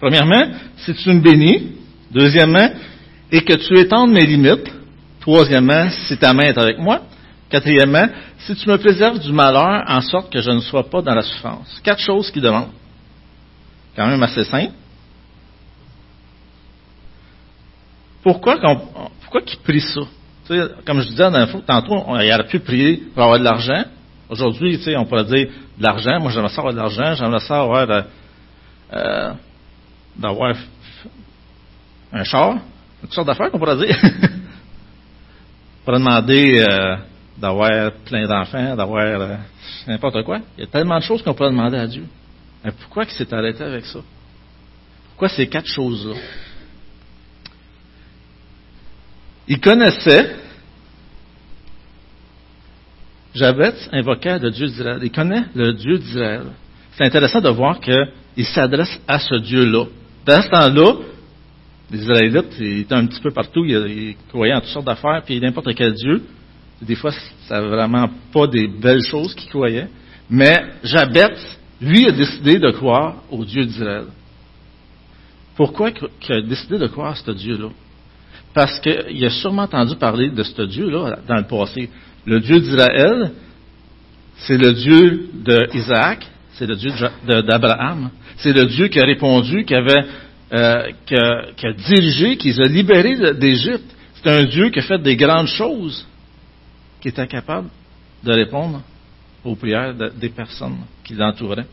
Premièrement, 0.00 0.52
si 0.78 0.94
tu 0.94 1.10
me 1.10 1.20
bénis. 1.20 1.72
Deuxièmement, 2.10 2.68
et 3.30 3.42
que 3.42 3.52
tu 3.54 3.78
étendes 3.78 4.10
mes 4.10 4.26
limites. 4.26 4.68
Troisièmement, 5.20 5.88
si 5.90 6.16
ta 6.16 6.32
main 6.32 6.44
est 6.44 6.58
avec 6.58 6.78
moi. 6.78 7.02
Quatrièmement, 7.48 8.08
si 8.38 8.54
tu 8.54 8.68
me 8.68 8.78
préserves 8.78 9.18
du 9.18 9.32
malheur 9.32 9.84
en 9.86 10.00
sorte 10.00 10.32
que 10.32 10.40
je 10.40 10.50
ne 10.50 10.60
sois 10.60 10.88
pas 10.88 11.02
dans 11.02 11.14
la 11.14 11.22
souffrance. 11.22 11.80
Quatre 11.82 12.00
choses 12.00 12.30
qu'il 12.30 12.42
demande. 12.42 12.68
Quand 13.96 14.06
même 14.06 14.22
assez 14.22 14.44
simple. 14.44 14.72
Pourquoi, 18.22 18.58
pourquoi 19.22 19.42
qu'il 19.42 19.58
prie 19.60 19.80
ça? 19.80 20.00
comme 20.84 21.00
je 21.00 21.08
disais 21.08 21.30
tantôt, 21.66 22.04
il 22.20 22.32
aurait 22.32 22.46
pu 22.48 22.58
prier 22.60 22.96
pour 23.14 23.22
avoir 23.22 23.38
de 23.38 23.44
l'argent. 23.44 23.84
Aujourd'hui, 24.28 24.80
on 24.96 25.04
pourrait 25.04 25.24
dire 25.24 25.48
de 25.78 25.82
l'argent. 25.82 26.18
Moi, 26.20 26.30
j'aimerais 26.30 26.48
ça 26.48 26.60
avoir 26.60 26.72
de 26.74 26.78
l'argent. 26.78 27.14
J'aimerais 27.14 27.40
ça 27.40 27.60
avoir 27.60 27.86
de, 27.86 28.02
euh, 28.92 29.32
d'avoir 30.16 30.54
un 32.12 32.24
char, 32.24 32.58
une 33.02 33.10
sorte 33.10 33.26
d'affaires 33.26 33.50
qu'on 33.50 33.58
pourrait 33.58 33.76
dire. 33.76 33.96
on 34.02 35.84
pourrait 35.84 35.98
demander 35.98 36.64
euh, 36.68 36.96
d'avoir 37.38 37.92
plein 38.04 38.26
d'enfants, 38.26 38.76
d'avoir 38.76 39.04
euh, 39.04 39.36
n'importe 39.86 40.22
quoi. 40.24 40.40
Il 40.58 40.62
y 40.62 40.64
a 40.64 40.66
tellement 40.66 40.98
de 40.98 41.04
choses 41.04 41.22
qu'on 41.22 41.34
pourrait 41.34 41.50
demander 41.50 41.78
à 41.78 41.86
Dieu. 41.86 42.06
Mais 42.64 42.72
pourquoi 42.72 43.04
il 43.04 43.10
s'est 43.10 43.32
arrêté 43.32 43.62
avec 43.64 43.86
ça? 43.86 44.00
Pourquoi 45.10 45.28
ces 45.28 45.46
quatre 45.48 45.68
choses-là? 45.68 46.14
Il 49.48 49.60
connaissait, 49.60 50.36
Jabet 53.34 53.74
invoquait 53.92 54.38
le 54.38 54.50
Dieu 54.50 54.66
d'Israël. 54.66 55.00
Il 55.02 55.10
connaît 55.10 55.44
le 55.54 55.72
Dieu 55.72 55.98
d'Israël. 55.98 56.44
C'est 56.92 57.04
intéressant 57.04 57.40
de 57.40 57.48
voir 57.48 57.80
qu'il 57.80 58.44
s'adresse 58.44 59.00
à 59.06 59.18
ce 59.18 59.36
Dieu-là. 59.36 59.86
Dans 60.26 60.42
ce 60.42 60.48
temps-là, 60.48 60.94
les 61.90 62.02
Israélites, 62.02 62.60
étaient 62.60 62.94
un 62.94 63.06
petit 63.06 63.20
peu 63.20 63.30
partout, 63.30 63.64
ils, 63.64 64.14
croyaient 64.28 64.54
en 64.54 64.60
toutes 64.60 64.70
sortes 64.70 64.86
d'affaires, 64.86 65.22
puis 65.24 65.40
n'importe 65.40 65.74
quel 65.74 65.94
Dieu. 65.94 66.22
Des 66.82 66.94
fois, 66.94 67.12
ça 67.46 67.60
vraiment 67.60 68.08
pas 68.32 68.46
des 68.46 68.68
belles 68.68 69.02
choses 69.02 69.34
qu'ils 69.34 69.50
croyaient. 69.50 69.88
Mais 70.28 70.62
Jabet, 70.84 71.34
lui, 71.80 72.06
a 72.06 72.12
décidé 72.12 72.58
de 72.58 72.70
croire 72.70 73.16
au 73.30 73.44
Dieu 73.44 73.64
d'Israël. 73.64 74.06
Pourquoi 75.56 75.90
il 75.90 76.32
a 76.32 76.40
décidé 76.42 76.78
de 76.78 76.86
croire 76.86 77.12
à 77.12 77.14
ce 77.14 77.30
Dieu-là? 77.30 77.68
Parce 78.52 78.80
qu'il 78.80 79.24
a 79.24 79.30
sûrement 79.30 79.62
entendu 79.62 79.96
parler 79.96 80.30
de 80.30 80.42
ce 80.42 80.62
Dieu-là 80.62 81.20
dans 81.26 81.36
le 81.36 81.44
passé. 81.44 81.88
Le 82.26 82.40
Dieu 82.40 82.60
d'Israël, 82.60 83.32
c'est 84.38 84.58
le 84.58 84.72
Dieu 84.72 85.28
d'Isaac, 85.72 86.26
c'est 86.54 86.66
le 86.66 86.76
Dieu 86.76 86.90
d'Abraham. 87.26 88.10
C'est 88.38 88.52
le 88.52 88.66
Dieu 88.66 88.88
qui 88.88 88.98
a 88.98 89.04
répondu, 89.04 89.64
qui, 89.64 89.74
avait, 89.74 90.04
euh, 90.52 90.90
qui, 91.06 91.14
a, 91.14 91.72
dirigé, 91.72 92.36
qui 92.36 92.50
a 92.60 92.64
libérés 92.64 93.34
d'Égypte. 93.34 93.94
C'est 94.14 94.30
un 94.30 94.44
Dieu 94.44 94.70
qui 94.70 94.78
a 94.78 94.82
fait 94.82 94.98
des 94.98 95.16
grandes 95.16 95.46
choses, 95.46 96.06
qui 97.00 97.08
était 97.08 97.26
capable 97.26 97.68
de 98.22 98.32
répondre 98.32 98.82
aux 99.44 99.54
prières 99.54 99.94
des 99.94 100.28
personnes 100.28 100.78
qui 101.04 101.14
l'entouraient. 101.14 101.66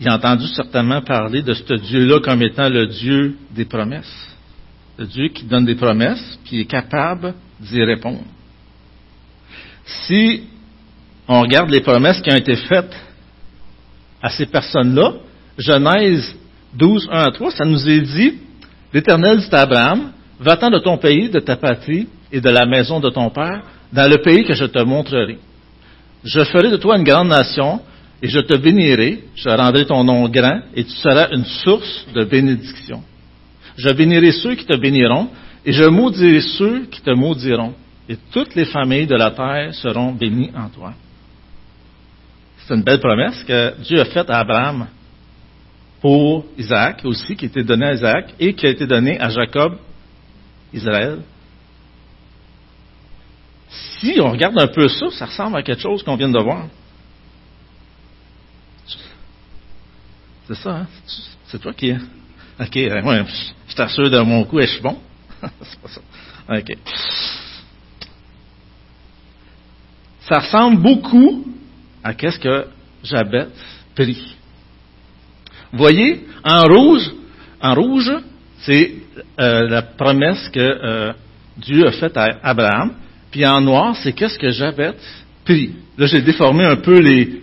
Il, 0.00 0.08
a 0.08 0.14
entendu 0.14 0.46
certainement 0.48 1.02
parler 1.02 1.42
de 1.42 1.54
ce 1.54 1.74
Dieu-là 1.74 2.20
comme 2.20 2.42
étant 2.42 2.68
le 2.68 2.86
Dieu 2.86 3.36
des 3.50 3.64
promesses. 3.64 4.34
Le 4.98 5.06
Dieu 5.06 5.28
qui 5.28 5.44
donne 5.44 5.64
des 5.64 5.74
promesses, 5.74 6.38
qui 6.44 6.60
est 6.60 6.66
capable 6.66 7.34
d'y 7.60 7.82
répondre. 7.82 8.24
Si 9.84 10.44
on 11.28 11.40
regarde 11.40 11.70
les 11.70 11.80
promesses 11.80 12.20
qui 12.20 12.30
ont 12.30 12.36
été 12.36 12.56
faites 12.56 12.94
à 14.22 14.30
ces 14.30 14.46
personnes-là, 14.46 15.14
Genèse 15.58 16.34
12, 16.74 17.08
1 17.10 17.18
à 17.18 17.30
3, 17.30 17.50
ça 17.52 17.64
nous 17.64 17.88
est 17.88 18.00
dit, 18.00 18.34
l'Éternel 18.92 19.38
dit 19.38 19.48
à 19.52 19.60
Abraham, 19.60 20.12
va-t'en 20.40 20.70
de 20.70 20.78
ton 20.78 20.98
pays, 20.98 21.30
de 21.30 21.40
ta 21.40 21.56
patrie 21.56 22.08
et 22.32 22.40
de 22.40 22.50
la 22.50 22.66
maison 22.66 23.00
de 23.00 23.10
ton 23.10 23.30
père, 23.30 23.62
dans 23.92 24.10
le 24.10 24.18
pays 24.18 24.44
que 24.44 24.54
je 24.54 24.64
te 24.64 24.82
montrerai. 24.82 25.38
Je 26.24 26.42
ferai 26.44 26.70
de 26.70 26.76
toi 26.76 26.96
une 26.96 27.04
grande 27.04 27.28
nation, 27.28 27.80
et 28.24 28.28
je 28.28 28.40
te 28.40 28.54
bénirai, 28.54 29.22
je 29.34 29.50
rendrai 29.50 29.84
ton 29.84 30.02
nom 30.02 30.26
grand, 30.30 30.62
et 30.74 30.82
tu 30.82 30.92
seras 30.92 31.28
une 31.30 31.44
source 31.44 32.06
de 32.14 32.24
bénédiction. 32.24 33.02
Je 33.76 33.90
bénirai 33.90 34.32
ceux 34.32 34.54
qui 34.54 34.64
te 34.64 34.74
béniront, 34.76 35.28
et 35.66 35.72
je 35.72 35.84
maudirai 35.84 36.40
ceux 36.40 36.86
qui 36.86 37.02
te 37.02 37.10
maudiront 37.10 37.74
et 38.08 38.16
toutes 38.32 38.54
les 38.54 38.64
familles 38.64 39.06
de 39.06 39.14
la 39.14 39.30
terre 39.30 39.74
seront 39.74 40.12
bénies 40.12 40.50
en 40.56 40.70
toi. 40.70 40.94
C'est 42.58 42.74
une 42.74 42.82
belle 42.82 43.00
promesse 43.00 43.44
que 43.44 43.74
Dieu 43.82 44.00
a 44.00 44.06
faite 44.06 44.30
à 44.30 44.38
Abraham 44.38 44.86
pour 46.00 46.46
Isaac 46.56 47.02
aussi, 47.04 47.36
qui 47.36 47.44
a 47.44 47.48
été 47.48 47.62
donnée 47.62 47.88
à 47.88 47.92
Isaac 47.92 48.34
et 48.40 48.54
qui 48.54 48.66
a 48.66 48.70
été 48.70 48.86
donnée 48.86 49.20
à 49.20 49.28
Jacob 49.28 49.76
Israël. 50.72 51.18
Si 53.68 54.18
on 54.18 54.30
regarde 54.30 54.58
un 54.58 54.66
peu 54.68 54.88
ça, 54.88 55.10
ça 55.10 55.26
ressemble 55.26 55.58
à 55.58 55.62
quelque 55.62 55.82
chose 55.82 56.02
qu'on 56.02 56.16
vient 56.16 56.30
de 56.30 56.38
voir. 56.38 56.68
C'est 60.46 60.56
ça, 60.56 60.70
hein? 60.76 60.86
C'est 61.46 61.60
toi 61.60 61.72
qui. 61.72 61.92
Ok, 61.92 62.76
euh, 62.76 63.02
ouais, 63.02 63.24
je 63.68 63.74
t'assure 63.74 64.10
de 64.10 64.20
mon 64.20 64.44
coup, 64.44 64.60
est-ce 64.60 64.80
bon? 64.80 64.98
c'est 65.42 65.80
pas 65.80 65.88
ça. 65.88 66.00
Ok. 66.48 66.76
Ça 70.28 70.38
ressemble 70.38 70.80
beaucoup 70.80 71.44
à 72.02 72.14
qu'est-ce 72.14 72.38
que 72.38 72.66
Jabet 73.02 73.48
prie. 73.94 74.36
Vous 75.72 75.78
voyez, 75.78 76.26
en 76.44 76.64
rouge, 76.64 77.10
en 77.60 77.74
rouge, 77.74 78.12
c'est 78.60 78.94
euh, 79.40 79.68
la 79.68 79.82
promesse 79.82 80.48
que 80.50 80.60
euh, 80.60 81.12
Dieu 81.56 81.86
a 81.86 81.92
faite 81.92 82.16
à 82.16 82.38
Abraham. 82.42 82.92
Puis 83.30 83.44
en 83.46 83.60
noir, 83.60 83.96
c'est 83.96 84.12
qu'est-ce 84.12 84.38
que 84.38 84.50
Jabet 84.50 84.94
prie. 85.44 85.74
Là, 85.98 86.06
j'ai 86.06 86.22
déformé 86.22 86.64
un 86.64 86.76
peu 86.76 86.98
les, 87.00 87.42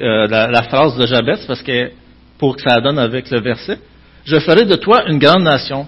euh, 0.00 0.26
la, 0.26 0.62
phrase 0.62 0.96
de 0.96 1.06
Jabet 1.06 1.38
parce 1.46 1.62
que 1.62 1.90
pour 2.38 2.56
que 2.56 2.62
ça 2.62 2.80
donne 2.80 2.98
avec 2.98 3.30
le 3.30 3.40
verset. 3.40 3.78
Je 4.24 4.38
ferai 4.38 4.64
de 4.64 4.76
toi 4.76 5.08
une 5.08 5.18
grande 5.18 5.42
nation. 5.42 5.86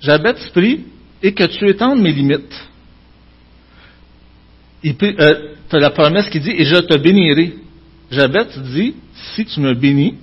Jabet 0.00 0.34
prie 0.52 0.84
et 1.22 1.32
que 1.32 1.44
tu 1.44 1.68
étendes 1.68 2.00
mes 2.00 2.12
limites. 2.12 2.68
As 5.20 5.78
la 5.78 5.90
promesse 5.90 6.28
qui 6.28 6.40
dit 6.40 6.50
et 6.50 6.64
je 6.64 6.76
te 6.76 6.96
bénirai. 6.98 7.54
Jabet 8.10 8.46
dit 8.74 8.94
si 9.34 9.44
tu 9.44 9.60
me 9.60 9.74
bénis, 9.74 10.16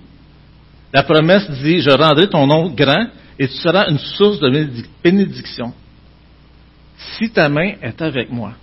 la 0.93 1.03
promesse 1.03 1.49
dit, 1.61 1.81
je 1.81 1.89
rendrai 1.91 2.27
ton 2.29 2.47
nom 2.47 2.69
grand 2.69 3.07
et 3.37 3.47
tu 3.47 3.55
seras 3.55 3.89
une 3.89 3.99
source 3.99 4.39
de 4.39 4.67
bénédiction. 5.03 5.73
Si 6.97 7.29
ta 7.29 7.47
main 7.47 7.73
est 7.81 8.01
avec 8.01 8.31
moi. 8.31 8.53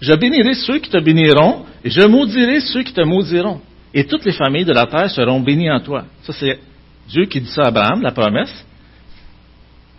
Je 0.00 0.14
bénirai 0.14 0.54
ceux 0.54 0.78
qui 0.78 0.90
te 0.90 0.98
béniront 0.98 1.66
et 1.84 1.90
je 1.90 2.00
maudirai 2.06 2.60
ceux 2.60 2.82
qui 2.82 2.92
te 2.92 3.02
maudiront. 3.02 3.60
Et 3.92 4.04
toutes 4.04 4.24
les 4.24 4.32
familles 4.32 4.64
de 4.64 4.72
la 4.72 4.86
terre 4.86 5.10
seront 5.10 5.40
bénies 5.40 5.70
en 5.70 5.80
toi. 5.80 6.04
Ça, 6.22 6.32
c'est 6.32 6.60
Dieu 7.08 7.26
qui 7.26 7.40
dit 7.40 7.50
ça 7.50 7.62
à 7.62 7.66
Abraham, 7.68 8.02
la 8.02 8.12
promesse. 8.12 8.64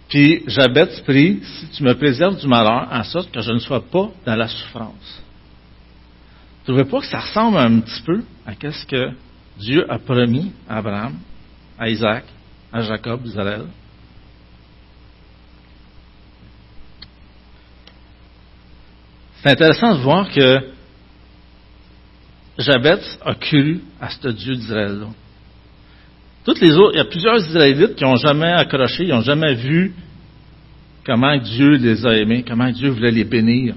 Puis 0.08 0.44
Jabet 0.48 0.88
prie, 1.06 1.40
si 1.44 1.68
tu 1.70 1.84
me 1.84 1.94
préserves 1.94 2.40
du 2.40 2.48
malheur, 2.48 2.88
en 2.92 3.04
sorte 3.04 3.32
que 3.32 3.42
je 3.42 3.52
ne 3.52 3.60
sois 3.60 3.84
pas 3.84 4.10
dans 4.26 4.36
la 4.36 4.48
souffrance. 4.48 5.22
Ne 6.62 6.74
trouvez 6.74 6.90
pas 6.90 7.00
que 7.00 7.08
ça 7.08 7.20
ressemble 7.20 7.58
un 7.58 7.80
petit 7.80 8.02
peu 8.04 8.22
à 8.46 8.54
ce 8.54 8.86
que 8.86 9.12
Dieu 9.58 9.86
a 9.90 10.00
promis 10.00 10.52
à 10.70 10.78
Abraham, 10.78 11.16
à 11.78 11.90
Isaac, 11.90 12.26
à 12.72 12.82
Jacob, 12.82 13.26
Israël? 13.26 13.66
C'est 19.42 19.50
intéressant 19.50 19.96
de 19.96 20.02
voir 20.02 20.30
que 20.30 20.71
Jabet 22.58 23.00
a 23.26 23.36
cru 23.36 23.82
à 24.00 24.10
ce 24.10 24.28
Dieu 24.30 24.56
d'Israël. 24.56 25.00
Toutes 26.44 26.60
les 26.60 26.72
autres, 26.72 26.92
il 26.94 26.98
y 26.98 27.02
a 27.02 27.06
plusieurs 27.06 27.38
Israélites 27.38 27.96
qui 27.96 28.04
n'ont 28.04 28.16
jamais 28.16 28.52
accroché, 28.52 29.04
ils 29.04 29.10
n'ont 29.10 29.22
jamais 29.22 29.54
vu 29.54 29.94
comment 31.06 31.38
Dieu 31.38 31.76
les 31.78 32.06
a 32.06 32.18
aimés, 32.18 32.44
comment 32.48 32.70
Dieu 32.72 32.90
voulait 32.90 33.12
les 33.12 33.24
bénir. 33.24 33.76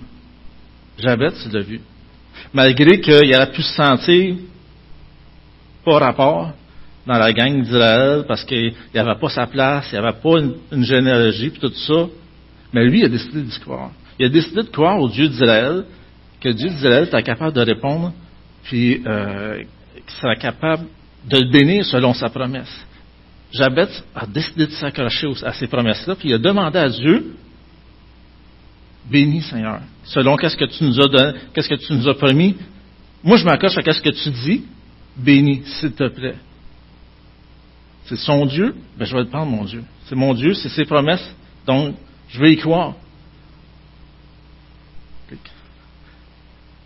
Jabet, 0.98 1.32
il 1.46 1.52
l'a 1.52 1.60
vu. 1.60 1.80
Malgré 2.52 3.00
qu'il 3.00 3.14
aurait 3.14 3.52
pu 3.52 3.62
se 3.62 3.74
sentir 3.74 4.36
pas 5.84 5.98
rapport 5.98 6.52
dans 7.06 7.18
la 7.18 7.32
gang 7.32 7.62
d'Israël 7.62 8.24
parce 8.26 8.44
qu'il 8.44 8.72
n'y 8.94 9.00
avait 9.00 9.18
pas 9.18 9.28
sa 9.28 9.46
place, 9.46 9.88
il 9.92 9.98
n'y 9.98 10.06
avait 10.06 10.18
pas 10.18 10.40
une, 10.72 10.84
généalogie, 10.84 11.50
puis 11.50 11.60
tout 11.60 11.74
ça. 11.74 12.06
Mais 12.72 12.84
lui, 12.86 13.00
il 13.00 13.04
a 13.04 13.08
décidé 13.08 13.42
d'y 13.42 13.60
croire. 13.60 13.90
Il 14.18 14.26
a 14.26 14.28
décidé 14.28 14.62
de 14.62 14.68
croire 14.68 14.98
au 14.98 15.08
Dieu 15.08 15.28
d'Israël, 15.28 15.84
que 16.40 16.48
Dieu 16.48 16.68
d'Israël 16.68 17.04
était 17.04 17.22
capable 17.22 17.52
de 17.52 17.60
répondre, 17.60 18.12
puis 18.64 19.02
euh, 19.06 19.62
qu'il 19.94 20.16
serait 20.20 20.36
capable 20.36 20.86
de 21.28 21.38
le 21.38 21.50
bénir 21.50 21.84
selon 21.84 22.12
sa 22.12 22.28
promesse. 22.28 22.84
Jabet 23.52 23.88
a 24.14 24.26
décidé 24.26 24.66
de 24.66 24.72
s'accrocher 24.72 25.28
à 25.44 25.52
ces 25.52 25.68
promesses-là, 25.68 26.16
puis 26.16 26.30
il 26.30 26.34
a 26.34 26.38
demandé 26.38 26.78
à 26.78 26.88
Dieu, 26.88 27.36
bénis 29.08 29.42
Seigneur, 29.42 29.80
selon 30.04 30.36
qu'est-ce 30.36 30.56
que 30.56 30.64
tu 30.64 30.84
nous 30.84 31.00
as 31.00 31.08
donné, 31.08 31.38
qu'est-ce 31.52 31.68
que 31.68 31.74
tu 31.76 31.92
nous 31.92 32.08
as 32.08 32.14
promis. 32.14 32.56
Moi, 33.22 33.36
je 33.36 33.44
m'accroche 33.44 33.76
à 33.78 33.82
qu'est-ce 33.82 34.02
que 34.02 34.10
tu 34.10 34.30
dis, 34.30 34.64
bénis, 35.16 35.62
s'il 35.64 35.92
te 35.92 36.08
plaît. 36.08 36.36
C'est 38.06 38.16
son 38.16 38.44
Dieu, 38.44 38.74
ben 38.98 39.04
je 39.06 39.16
vais 39.16 39.24
te 39.24 39.30
prendre 39.30 39.50
mon 39.50 39.64
Dieu. 39.64 39.82
C'est 40.06 40.16
mon 40.16 40.34
Dieu, 40.34 40.52
c'est 40.54 40.68
ses 40.68 40.84
promesses, 40.84 41.34
donc 41.66 41.94
je 42.28 42.40
vais 42.40 42.52
y 42.52 42.56
croire. 42.56 42.94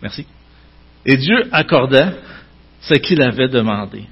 Merci. 0.01 0.25
Et 1.05 1.17
Dieu 1.17 1.47
accordait 1.51 2.13
ce 2.81 2.95
qu'il 2.95 3.21
avait 3.21 3.47
demandé. 3.47 4.03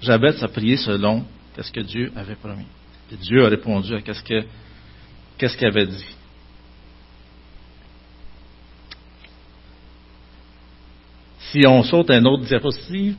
Jabez 0.00 0.42
a 0.42 0.48
prié 0.48 0.76
selon 0.76 1.24
ce 1.60 1.72
que 1.72 1.80
Dieu 1.80 2.12
avait 2.16 2.34
promis. 2.34 2.66
Et 3.12 3.16
Dieu 3.16 3.44
a 3.44 3.48
répondu 3.48 3.94
à 3.94 4.14
ce 4.14 4.22
qu'il 4.22 5.66
avait 5.66 5.86
dit. 5.86 6.16
si 11.56 11.66
on 11.66 11.82
saute 11.82 12.10
un 12.10 12.24
autre 12.24 12.44
diapositive, 12.44 13.16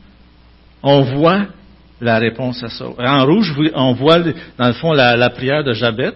on 0.82 1.02
voit 1.02 1.46
la 2.00 2.18
réponse 2.18 2.62
à 2.62 2.68
ça. 2.68 2.86
En 2.98 3.26
rouge, 3.26 3.54
on 3.74 3.92
voit, 3.92 4.20
dans 4.20 4.68
le 4.68 4.72
fond, 4.74 4.92
la, 4.92 5.30
prière 5.30 5.64
de 5.64 5.72
Jabet. 5.72 6.14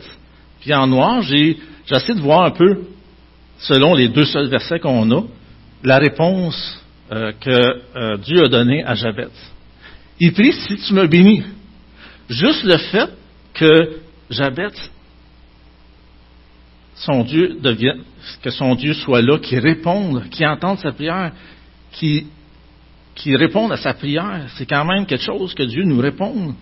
Puis 0.61 0.73
en 0.73 0.87
noir, 0.87 1.23
j'essaie 1.23 2.15
de 2.15 2.21
voir 2.21 2.45
un 2.45 2.51
peu, 2.51 2.83
selon 3.59 3.95
les 3.95 4.09
deux 4.09 4.25
seuls 4.25 4.49
versets 4.49 4.79
qu'on 4.79 5.11
a, 5.11 5.23
la 5.83 5.99
réponse 5.99 6.81
euh, 7.11 7.33
que 7.41 7.51
euh, 7.51 8.17
Dieu 8.19 8.45
a 8.45 8.49
donnée 8.49 8.85
à 8.85 8.95
Jabet. 8.95 9.29
Il 10.21 10.33
prie 10.33 10.53
si 10.53 10.77
tu 10.77 10.95
me 10.95 11.07
bénis. 11.07 11.43
Juste 12.29 12.65
le 12.65 12.79
fait 12.79 13.11
que 13.55 14.01
Jabet, 14.31 14.73
son 16.95 17.25
Dieu 17.25 17.59
que 18.43 18.51
son 18.51 18.75
Dieu 18.75 18.95
soit 18.95 19.23
là, 19.23 19.39
qui 19.39 19.59
réponde, 19.59 20.29
qui 20.31 20.47
entende 20.47 20.79
sa 20.79 20.93
prière, 20.93 21.33
qui, 21.91 22.27
qui 23.15 23.35
répondent 23.35 23.73
à 23.73 23.77
sa 23.77 23.95
prière. 23.95 24.47
C'est 24.57 24.67
quand 24.67 24.85
même 24.85 25.07
quelque 25.07 25.25
chose 25.25 25.55
que 25.55 25.65
Dieu 25.65 25.83
nous 25.85 25.99
réponde. 25.99 26.55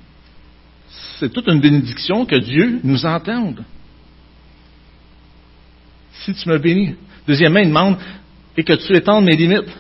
C'est 1.19 1.33
toute 1.33 1.47
une 1.49 1.61
bénédiction 1.61 2.25
que 2.25 2.37
Dieu 2.37 2.81
nous 2.83 3.05
entende. 3.05 3.63
Si 6.25 6.35
tu 6.35 6.49
me 6.49 6.59
bénis. 6.59 6.95
Deuxièmement, 7.27 7.61
il 7.61 7.69
demande 7.69 7.99
et 8.61 8.63
que 8.63 8.75
tu 8.75 8.95
étendes 8.95 9.25
mes 9.25 9.37
limites. 9.37 9.75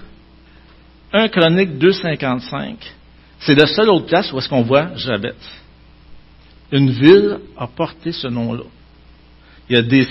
1 1.13 1.29
Chronique 1.29 1.73
2,55. 1.73 2.77
C'est 3.41 3.55
la 3.55 3.67
seule 3.67 3.91
autre 3.91 4.07
place 4.07 4.33
où 4.33 4.39
est-ce 4.39 4.49
qu'on 4.49 4.63
voit 4.63 4.95
Jabet. 4.97 5.35
Une 6.73 6.91
ville 6.91 7.41
a 7.59 7.67
porté 7.67 8.11
ce 8.11 8.29
nom-là. 8.29 8.65
Il 9.69 9.77
y 9.77 9.79
a 9.79 9.83
des, 9.83 10.07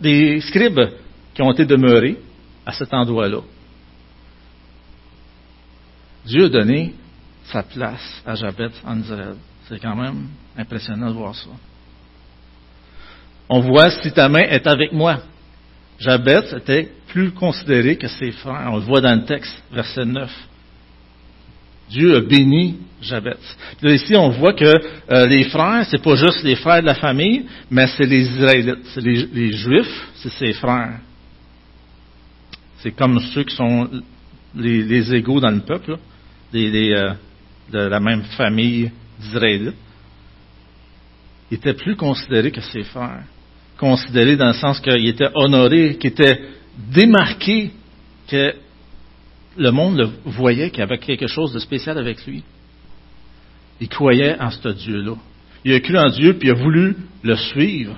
des 0.00 0.40
scribes 0.42 0.80
qui 1.34 1.42
ont 1.42 1.50
été 1.50 1.64
demeurés 1.64 2.18
à 2.64 2.70
cet 2.70 2.94
endroit-là. 2.94 3.40
Dieu 6.24 6.44
a 6.44 6.48
donné 6.48 6.94
sa 7.46 7.64
place 7.64 8.22
à 8.24 8.36
Jabet 8.36 8.70
en 8.86 9.00
Israël. 9.00 9.34
C'est 9.68 9.80
quand 9.80 9.96
même 9.96 10.28
impressionnant 10.56 11.08
de 11.08 11.14
voir 11.14 11.34
ça. 11.34 11.48
On 13.48 13.58
voit 13.58 13.90
si 13.90 14.12
ta 14.12 14.28
main 14.28 14.42
est 14.42 14.68
avec 14.68 14.92
moi. 14.92 15.18
Jabet 15.98 16.44
était 16.56 16.88
plus 17.08 17.32
considéré 17.32 17.96
que 17.96 18.08
ses 18.08 18.30
frères. 18.30 18.68
On 18.70 18.76
le 18.76 18.82
voit 18.82 19.00
dans 19.00 19.14
le 19.14 19.24
texte, 19.24 19.62
verset 19.72 20.04
9. 20.04 20.30
Dieu 21.90 22.16
a 22.16 22.20
béni 22.20 22.78
Jabet. 23.00 23.36
ici, 23.82 24.14
on 24.16 24.28
voit 24.30 24.52
que 24.52 24.64
euh, 24.64 25.26
les 25.26 25.44
frères, 25.44 25.86
c'est 25.90 26.02
pas 26.02 26.16
juste 26.16 26.42
les 26.42 26.56
frères 26.56 26.82
de 26.82 26.86
la 26.86 26.94
famille, 26.94 27.46
mais 27.70 27.86
c'est 27.86 28.04
les 28.04 28.28
Israélites, 28.28 28.84
c'est 28.92 29.00
les, 29.00 29.52
Juifs, 29.52 30.08
c'est 30.16 30.32
ses 30.32 30.52
frères. 30.52 30.98
C'est 32.80 32.92
comme 32.92 33.18
ceux 33.20 33.44
qui 33.44 33.56
sont 33.56 33.88
les, 34.54 34.82
les 34.82 35.14
égaux 35.14 35.40
dans 35.40 35.50
le 35.50 35.60
peuple 35.60 35.96
des, 36.52 36.92
euh, 36.94 37.14
de 37.70 37.78
la 37.78 38.00
même 38.00 38.22
famille 38.36 38.90
d'Israélites, 39.20 39.74
il 41.50 41.56
était 41.56 41.74
plus 41.74 41.96
considéré 41.96 42.50
que 42.50 42.60
ses 42.60 42.82
frères. 42.82 43.24
Considéré 43.78 44.36
dans 44.36 44.48
le 44.48 44.54
sens 44.54 44.80
qu'il 44.80 45.06
était 45.06 45.30
honoré, 45.34 45.96
qu'il 45.98 46.10
était 46.10 46.40
démarqué, 46.76 47.70
que 48.26 48.54
le 49.56 49.70
monde 49.70 49.98
le 49.98 50.10
voyait 50.24 50.70
qu'il 50.70 50.80
y 50.80 50.82
avait 50.82 50.98
quelque 50.98 51.26
chose 51.26 51.52
de 51.52 51.58
spécial 51.58 51.98
avec 51.98 52.24
lui. 52.26 52.42
Il 53.80 53.88
croyait 53.88 54.38
en 54.40 54.50
ce 54.50 54.68
Dieu-là. 54.68 55.14
Il 55.64 55.72
a 55.72 55.80
cru 55.80 55.96
en 55.98 56.08
Dieu, 56.08 56.34
puis 56.34 56.48
il 56.48 56.52
a 56.52 56.54
voulu 56.54 56.96
le 57.22 57.36
suivre. 57.36 57.96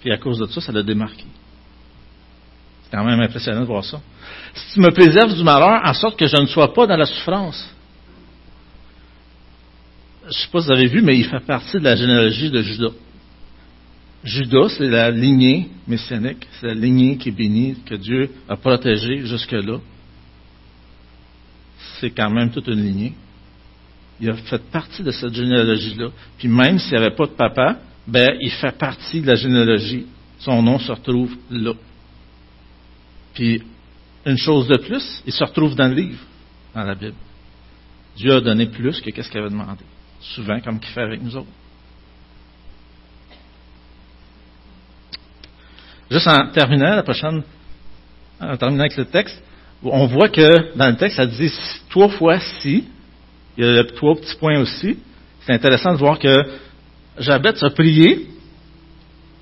Puis 0.00 0.12
à 0.12 0.16
cause 0.16 0.38
de 0.38 0.46
ça, 0.46 0.60
ça 0.60 0.72
l'a 0.72 0.82
démarqué. 0.82 1.24
C'est 2.82 2.96
quand 2.96 3.04
même 3.04 3.20
impressionnant 3.20 3.60
de 3.60 3.66
voir 3.66 3.84
ça. 3.84 4.00
Si 4.54 4.74
tu 4.74 4.80
me 4.80 4.90
préserves 4.90 5.34
du 5.34 5.44
malheur, 5.44 5.80
en 5.84 5.94
sorte 5.94 6.18
que 6.18 6.26
je 6.26 6.36
ne 6.36 6.46
sois 6.46 6.72
pas 6.72 6.86
dans 6.86 6.96
la 6.96 7.06
souffrance. 7.06 7.72
Je 10.22 10.28
ne 10.28 10.32
sais 10.32 10.48
pas 10.50 10.60
si 10.60 10.66
vous 10.66 10.72
avez 10.72 10.86
vu, 10.86 11.02
mais 11.02 11.16
il 11.16 11.24
fait 11.24 11.40
partie 11.40 11.78
de 11.78 11.84
la 11.84 11.96
généalogie 11.96 12.50
de 12.50 12.62
Judas. 12.62 12.92
Judas, 14.22 14.68
c'est 14.76 14.88
la 14.88 15.10
lignée 15.10 15.68
messianique, 15.86 16.46
c'est 16.60 16.66
la 16.66 16.74
lignée 16.74 17.16
qui 17.16 17.30
est 17.30 17.32
bénie, 17.32 17.76
que 17.86 17.94
Dieu 17.94 18.30
a 18.48 18.56
protégée 18.56 19.24
jusque-là. 19.24 19.78
C'est 21.98 22.10
quand 22.10 22.30
même 22.30 22.50
toute 22.50 22.68
une 22.68 22.84
lignée. 22.84 23.14
Il 24.20 24.28
a 24.28 24.34
fait 24.34 24.62
partie 24.70 25.02
de 25.02 25.10
cette 25.10 25.34
généalogie-là. 25.34 26.08
Puis 26.36 26.48
même 26.48 26.78
s'il 26.78 26.92
n'y 26.92 26.98
avait 26.98 27.16
pas 27.16 27.26
de 27.26 27.32
papa, 27.32 27.78
ben, 28.06 28.36
il 28.40 28.50
fait 28.50 28.76
partie 28.76 29.22
de 29.22 29.26
la 29.26 29.36
généalogie. 29.36 30.06
Son 30.38 30.62
nom 30.62 30.78
se 30.78 30.92
retrouve 30.92 31.34
là. 31.50 31.72
Puis, 33.34 33.62
une 34.26 34.36
chose 34.36 34.68
de 34.68 34.76
plus, 34.76 35.22
il 35.26 35.32
se 35.32 35.44
retrouve 35.44 35.74
dans 35.74 35.88
le 35.88 35.94
livre, 35.94 36.20
dans 36.74 36.82
la 36.82 36.94
Bible. 36.94 37.14
Dieu 38.16 38.34
a 38.34 38.40
donné 38.40 38.66
plus 38.66 39.00
que 39.00 39.22
ce 39.22 39.30
qu'il 39.30 39.40
avait 39.40 39.50
demandé. 39.50 39.84
Souvent, 40.20 40.60
comme 40.60 40.78
qu'il 40.78 40.90
fait 40.90 41.02
avec 41.02 41.22
nous 41.22 41.36
autres. 41.36 41.48
Juste 46.10 46.26
en 46.26 46.48
terminant, 46.48 46.96
la 46.96 47.02
prochaine, 47.02 47.42
en 48.40 48.56
terminant 48.56 48.84
avec 48.84 48.96
le 48.96 49.04
texte, 49.04 49.40
on 49.82 50.06
voit 50.06 50.28
que 50.28 50.76
dans 50.76 50.88
le 50.88 50.96
texte, 50.96 51.16
ça 51.16 51.26
dit 51.26 51.52
trois 51.88 52.08
fois 52.08 52.38
si. 52.60 52.84
Il 53.56 53.64
y 53.64 53.78
a 53.78 53.84
trois 53.84 54.16
petits 54.16 54.36
points 54.36 54.58
aussi. 54.60 54.98
C'est 55.40 55.52
intéressant 55.52 55.92
de 55.92 55.98
voir 55.98 56.18
que 56.18 56.34
Jabet 57.18 57.62
a 57.62 57.70
prié. 57.70 58.26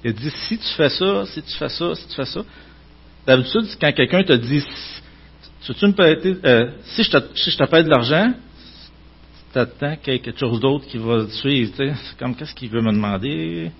Il 0.04 0.12
dit 0.12 0.30
si 0.30 0.58
tu 0.58 0.68
fais 0.76 0.88
ça, 0.88 1.26
si 1.26 1.42
tu 1.42 1.54
fais 1.54 1.68
ça, 1.68 1.94
si 1.94 2.06
tu 2.08 2.14
fais 2.14 2.24
ça. 2.24 2.40
D'habitude, 3.26 3.66
quand 3.80 3.92
quelqu'un 3.92 4.22
te 4.22 4.32
dit 4.32 4.64
tu 5.60 5.86
me 5.86 6.46
euh, 6.46 6.70
si 6.84 7.02
je 7.02 7.10
te, 7.10 7.18
si 7.34 7.50
je 7.50 7.58
te 7.58 7.64
paie 7.64 7.82
de 7.82 7.90
l'argent, 7.90 8.32
tu 9.52 9.58
attends 9.58 9.96
qu'il 9.96 10.12
y 10.12 10.16
ait 10.16 10.20
quelque 10.20 10.38
chose 10.38 10.60
d'autre 10.60 10.86
qui 10.86 10.98
va 10.98 11.28
suivre. 11.28 11.72
C'est 11.76 12.18
comme 12.18 12.34
qu'est-ce 12.34 12.54
qu'il 12.54 12.70
veut 12.70 12.80
me 12.80 12.92
demander? 12.92 13.70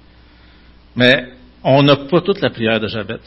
Mais 0.96 1.37
on 1.64 1.82
n'a 1.82 1.96
pas 1.96 2.20
toute 2.20 2.40
la 2.40 2.50
prière 2.50 2.80
de 2.80 2.88
Jabet. 2.88 3.20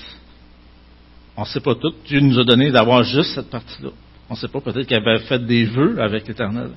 On 1.35 1.41
ne 1.41 1.47
sait 1.47 1.59
pas 1.59 1.75
tout. 1.75 1.93
Dieu 2.05 2.19
nous 2.19 2.39
a 2.39 2.43
donné 2.43 2.71
d'avoir 2.71 3.03
juste 3.03 3.35
cette 3.35 3.49
partie-là. 3.49 3.89
On 4.29 4.33
ne 4.33 4.39
sait 4.39 4.47
pas 4.47 4.61
peut-être 4.61 4.87
qu'il 4.87 4.97
avait 4.97 5.19
fait 5.19 5.45
des 5.45 5.65
vœux 5.65 6.01
avec 6.01 6.27
l'Éternel. 6.27 6.71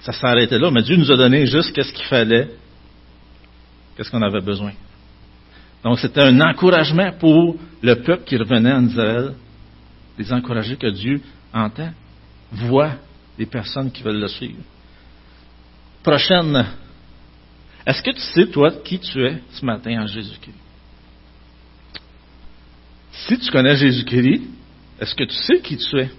Ça 0.00 0.12
arrêté 0.28 0.58
là, 0.58 0.70
mais 0.70 0.82
Dieu 0.82 0.96
nous 0.96 1.10
a 1.10 1.16
donné 1.16 1.46
juste 1.46 1.72
qu'est-ce 1.72 1.92
qu'il 1.92 2.04
fallait, 2.04 2.50
qu'est-ce 3.96 4.10
qu'on 4.10 4.20
avait 4.20 4.42
besoin. 4.42 4.72
Donc 5.82 5.98
c'était 5.98 6.24
un 6.24 6.40
encouragement 6.42 7.10
pour 7.12 7.56
le 7.80 7.94
peuple 8.02 8.24
qui 8.24 8.36
revenait 8.36 8.72
en 8.72 8.86
Israël, 8.86 9.34
les 10.18 10.30
encourager 10.30 10.76
que 10.76 10.88
Dieu 10.88 11.22
entend, 11.54 11.90
voit 12.52 12.92
les 13.38 13.46
personnes 13.46 13.90
qui 13.90 14.02
veulent 14.02 14.20
le 14.20 14.28
suivre. 14.28 14.60
Prochaine 16.02 16.66
est-ce 17.86 18.02
que 18.02 18.10
tu 18.10 18.20
sais, 18.20 18.46
toi, 18.46 18.70
qui 18.84 18.98
tu 18.98 19.24
es 19.24 19.42
ce 19.50 19.64
matin 19.64 20.02
en 20.02 20.06
Jésus-Christ? 20.06 20.56
Si 23.12 23.38
tu 23.38 23.50
connais 23.50 23.76
Jésus-Christ, 23.76 24.42
est-ce 25.00 25.14
que 25.14 25.24
tu 25.24 25.34
sais 25.34 25.60
qui 25.60 25.76
tu 25.76 25.98
es? 25.98 26.10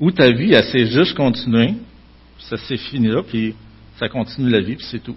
Ou 0.00 0.10
ta 0.10 0.30
vie, 0.30 0.52
elle 0.52 0.64
s'est 0.64 0.86
juste 0.86 1.14
continuée, 1.14 1.74
ça 2.38 2.56
s'est 2.56 2.76
fini 2.76 3.08
là, 3.08 3.22
puis 3.22 3.54
ça 3.98 4.08
continue 4.08 4.50
la 4.50 4.60
vie, 4.60 4.76
puis 4.76 4.86
c'est 4.90 5.02
tout. 5.02 5.16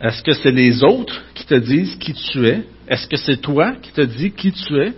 Est-ce 0.00 0.22
que 0.22 0.34
c'est 0.34 0.50
les 0.50 0.82
autres 0.82 1.22
qui 1.34 1.46
te 1.46 1.54
disent 1.54 1.96
qui 1.96 2.12
tu 2.12 2.46
es? 2.46 2.64
Est-ce 2.88 3.06
que 3.06 3.16
c'est 3.16 3.38
toi 3.38 3.76
qui 3.80 3.92
te 3.92 4.00
dis 4.00 4.32
qui 4.32 4.52
tu 4.52 4.80
es? 4.80 4.92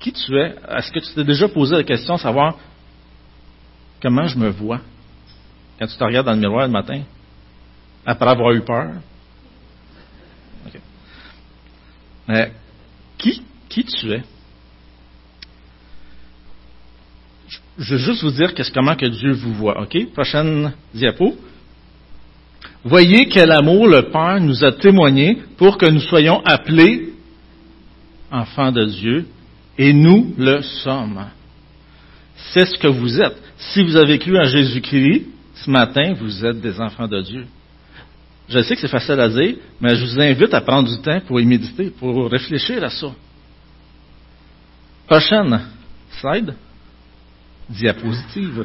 Qui 0.00 0.12
tu 0.12 0.36
es? 0.38 0.54
Est-ce 0.76 0.90
que 0.90 1.00
tu 1.00 1.14
t'es 1.14 1.24
déjà 1.24 1.48
posé 1.48 1.76
la 1.76 1.84
question 1.84 2.14
de 2.14 2.20
savoir 2.20 2.58
comment 4.00 4.26
je 4.26 4.38
me 4.38 4.48
vois? 4.48 4.80
Quand 5.78 5.86
tu 5.86 5.96
te 5.96 6.04
regardes 6.04 6.26
dans 6.26 6.32
le 6.32 6.40
miroir 6.40 6.66
le 6.66 6.72
matin, 6.72 7.02
après 8.04 8.30
avoir 8.30 8.52
eu 8.52 8.60
peur. 8.60 8.92
Mais 12.28 12.52
qui, 13.18 13.42
qui 13.68 13.84
tu 13.84 14.12
es? 14.12 14.22
Je 17.78 17.94
veux 17.94 17.98
juste 17.98 18.22
vous 18.22 18.30
dire 18.30 18.52
comment 18.72 18.96
que 18.96 19.06
Dieu 19.06 19.32
vous 19.32 19.52
voit. 19.54 19.80
OK? 19.82 20.12
Prochaine 20.12 20.72
diapo. 20.94 21.36
Voyez 22.82 23.28
quel 23.28 23.52
amour 23.52 23.86
le 23.88 24.10
Père 24.10 24.40
nous 24.40 24.64
a 24.64 24.72
témoigné 24.72 25.42
pour 25.56 25.76
que 25.76 25.86
nous 25.86 26.00
soyons 26.00 26.42
appelés 26.44 27.12
enfants 28.30 28.72
de 28.72 28.84
Dieu, 28.84 29.26
et 29.78 29.92
nous 29.92 30.34
le 30.38 30.62
sommes. 30.62 31.26
C'est 32.52 32.66
ce 32.66 32.78
que 32.78 32.88
vous 32.88 33.20
êtes. 33.20 33.36
Si 33.58 33.82
vous 33.82 33.96
avez 33.96 34.18
cru 34.18 34.38
en 34.38 34.44
Jésus-Christ, 34.44 35.26
ce 35.56 35.70
matin, 35.70 36.14
vous 36.14 36.44
êtes 36.44 36.60
des 36.60 36.78
enfants 36.80 37.08
de 37.08 37.20
Dieu. 37.22 37.46
Je 38.48 38.60
sais 38.60 38.74
que 38.74 38.80
c'est 38.80 38.88
facile 38.88 39.18
à 39.18 39.28
dire, 39.28 39.56
mais 39.80 39.96
je 39.96 40.04
vous 40.04 40.20
invite 40.20 40.54
à 40.54 40.60
prendre 40.60 40.88
du 40.88 41.00
temps 41.00 41.20
pour 41.26 41.40
y 41.40 41.46
méditer, 41.46 41.90
pour 41.90 42.30
réfléchir 42.30 42.82
à 42.84 42.90
ça. 42.90 43.12
Prochaine 45.06 45.60
slide. 46.20 46.54
Diapositive. 47.68 48.64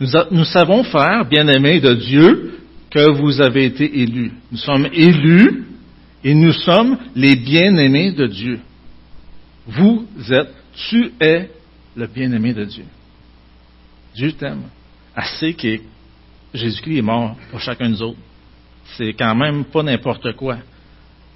Nous, 0.00 0.44
savons 0.44 0.82
faire, 0.84 1.24
bien-aimés 1.24 1.80
de 1.80 1.94
Dieu, 1.94 2.58
que 2.90 3.10
vous 3.12 3.40
avez 3.40 3.66
été 3.66 4.00
élus. 4.00 4.32
Nous 4.52 4.58
sommes 4.58 4.86
élus 4.92 5.64
et 6.22 6.34
nous 6.34 6.52
sommes 6.52 6.98
les 7.14 7.36
bien-aimés 7.36 8.12
de 8.12 8.26
Dieu. 8.26 8.60
Vous 9.66 10.06
êtes, 10.30 10.52
tu 10.90 11.12
es 11.20 11.50
le 11.96 12.06
bien-aimé 12.06 12.52
de 12.52 12.64
Dieu. 12.64 12.84
Dieu 14.14 14.32
t'aime 14.32 14.64
assez 15.14 15.54
qu'il 15.54 15.80
Jésus-Christ 16.54 16.98
est 16.98 17.02
mort 17.02 17.36
pour 17.50 17.60
chacun 17.60 17.90
de 17.90 18.00
autres. 18.00 18.18
C'est 18.96 19.12
quand 19.12 19.34
même 19.34 19.64
pas 19.64 19.82
n'importe 19.82 20.34
quoi. 20.36 20.58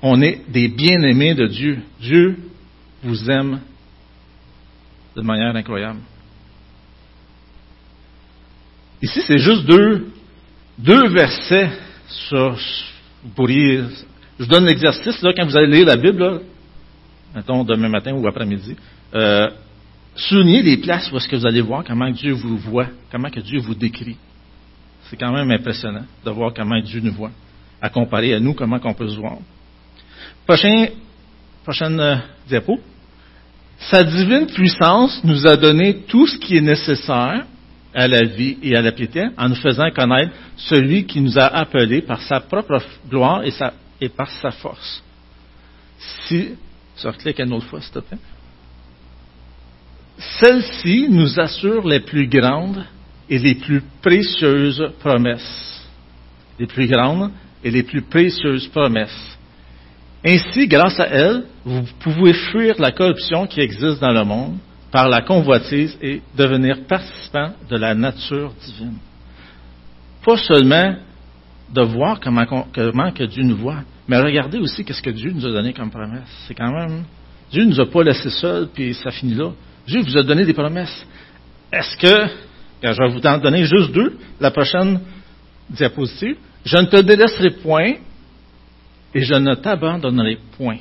On 0.01 0.23
est 0.23 0.43
des 0.49 0.69
bien-aimés 0.69 1.35
de 1.35 1.47
Dieu. 1.47 1.81
Dieu 2.01 2.37
vous 3.03 3.31
aime 3.31 3.61
de 5.17 5.23
manière 5.23 5.55
incroyable. 5.55 5.99
Ici, 9.03 9.21
c'est 9.27 9.39
juste 9.39 9.65
deux, 9.65 10.09
deux 10.79 11.09
versets 11.09 11.71
sur, 12.09 12.57
vous 13.23 13.47
je 14.39 14.45
donne 14.45 14.67
l'exercice, 14.67 15.21
là, 15.23 15.33
quand 15.37 15.45
vous 15.45 15.57
allez 15.57 15.79
lire 15.79 15.87
la 15.87 15.97
Bible, 15.97 16.19
là, 16.19 16.39
mettons 17.35 17.65
demain 17.65 17.89
matin 17.89 18.13
ou 18.13 18.27
après-midi, 18.27 18.77
euh, 19.15 19.51
soulignez 20.15 20.63
les 20.63 20.77
places 20.77 21.11
où 21.11 21.19
que 21.19 21.37
vous 21.37 21.47
allez 21.47 21.61
voir 21.61 21.83
comment 21.85 22.11
Dieu 22.11 22.33
vous 22.33 22.57
voit, 22.57 22.87
comment 23.11 23.31
que 23.31 23.41
Dieu 23.41 23.59
vous 23.59 23.75
décrit. 23.75 24.17
C'est 25.09 25.17
quand 25.17 25.33
même 25.33 25.51
impressionnant 25.51 26.05
de 26.25 26.31
voir 26.31 26.53
comment 26.55 26.81
Dieu 26.81 27.01
nous 27.01 27.13
voit, 27.13 27.31
à 27.81 27.89
comparer 27.89 28.35
à 28.35 28.41
nous, 28.41 28.55
comment 28.55 28.79
on 28.83 28.95
peut 28.95 29.09
se 29.09 29.17
voir. 29.17 29.39
Prochain, 30.47 30.87
prochaine 31.63 31.99
euh, 32.01 32.17
diapo. 32.47 32.79
Sa 33.79 34.03
divine 34.03 34.47
puissance 34.47 35.23
nous 35.25 35.47
a 35.47 35.57
donné 35.57 36.03
tout 36.09 36.27
ce 36.27 36.37
qui 36.37 36.57
est 36.57 36.63
nécessaire 36.63 37.47
à 37.95 38.09
la 38.09 38.25
vie 38.25 38.59
et 38.63 38.77
à 38.77 38.83
la 38.83 38.93
piété 38.93 39.25
en 39.37 39.49
nous 39.49 39.55
faisant 39.55 39.91
connaître 39.91 40.33
celui 40.57 41.05
qui 41.07 41.21
nous 41.21 41.39
a 41.39 41.47
appelés 41.47 42.03
par 42.03 42.21
sa 42.23 42.41
propre 42.41 42.83
gloire 43.09 43.45
et, 43.45 43.53
et 44.01 44.09
par 44.09 44.31
sa 44.31 44.51
force. 44.51 45.03
Si, 45.99 46.55
clique 47.19 47.39
une 47.39 47.53
autre 47.53 47.67
fois, 47.67 47.81
s'il 47.81 47.93
te 47.93 47.99
plaît? 48.01 48.19
Celle-ci 50.19 51.07
nous 51.09 51.39
assure 51.39 51.87
les 51.87 52.01
plus 52.01 52.27
grandes 52.27 52.85
et 53.29 53.39
les 53.39 53.55
plus 53.55 53.83
précieuses 54.03 54.83
promesses. 55.01 55.87
Les 56.59 56.67
plus 56.67 56.87
grandes 56.87 57.31
et 57.63 57.71
les 57.71 57.83
plus 57.83 58.03
précieuses 58.03 58.67
promesses. 58.69 59.39
Ainsi, 60.25 60.67
grâce 60.67 60.99
à 60.99 61.07
elles, 61.07 61.45
vous 61.65 61.85
pouvez 62.01 62.33
fuir 62.33 62.75
la 62.79 62.91
corruption 62.91 63.47
qui 63.47 63.61
existe 63.61 64.01
dans 64.01 64.13
le 64.13 64.25
monde 64.25 64.57
par 64.91 65.09
la 65.09 65.23
convoitise 65.23 65.97
et 66.03 66.23
devenir 66.37 66.85
participant 66.89 67.53
de 67.69 67.77
la 67.77 67.95
nature 67.95 68.53
divine. 68.65 68.97
Pas 70.25 70.37
seulement 70.37 70.97
de 71.73 71.83
voir 71.83 72.19
comment, 72.21 72.47
que 72.47 73.25
Dieu 73.25 73.43
nous 73.45 73.57
voit, 73.57 73.83
mais 74.09 74.19
regardez 74.19 74.59
aussi 74.59 74.85
qu'est-ce 74.85 75.03
que 75.03 75.11
Dieu 75.11 75.31
nous 75.31 75.47
a 75.47 75.53
donné 75.53 75.73
comme 75.73 75.91
promesse. 75.91 76.45
C'est 76.47 76.55
quand 76.55 76.73
même, 76.73 77.05
Dieu 77.53 77.65
ne 77.65 77.71
nous 77.71 77.81
a 77.81 77.87
pas 77.87 78.03
laissé 78.03 78.31
seuls 78.31 78.69
puis 78.73 78.95
ça 78.95 79.11
finit 79.11 79.35
là. 79.35 79.51
Dieu 79.87 80.01
vous 80.01 80.17
a 80.17 80.23
donné 80.23 80.45
des 80.45 80.55
promesses. 80.55 81.07
Est-ce 81.73 81.97
que 81.97 82.33
je 82.83 83.03
vais 83.03 83.09
vous 83.09 83.27
en 83.27 83.39
donner 83.39 83.65
juste 83.65 83.93
deux. 83.93 84.19
La 84.41 84.51
prochaine 84.51 85.01
diapositive. 85.71 86.37
Je 86.65 86.77
ne 86.77 86.87
te 86.87 86.97
délaisserai 87.01 87.51
point 87.51 87.95
et 89.15 89.23
je 89.23 89.35
ne 89.35 89.55
t'abandonnerai 89.55 90.39
point. 90.57 90.79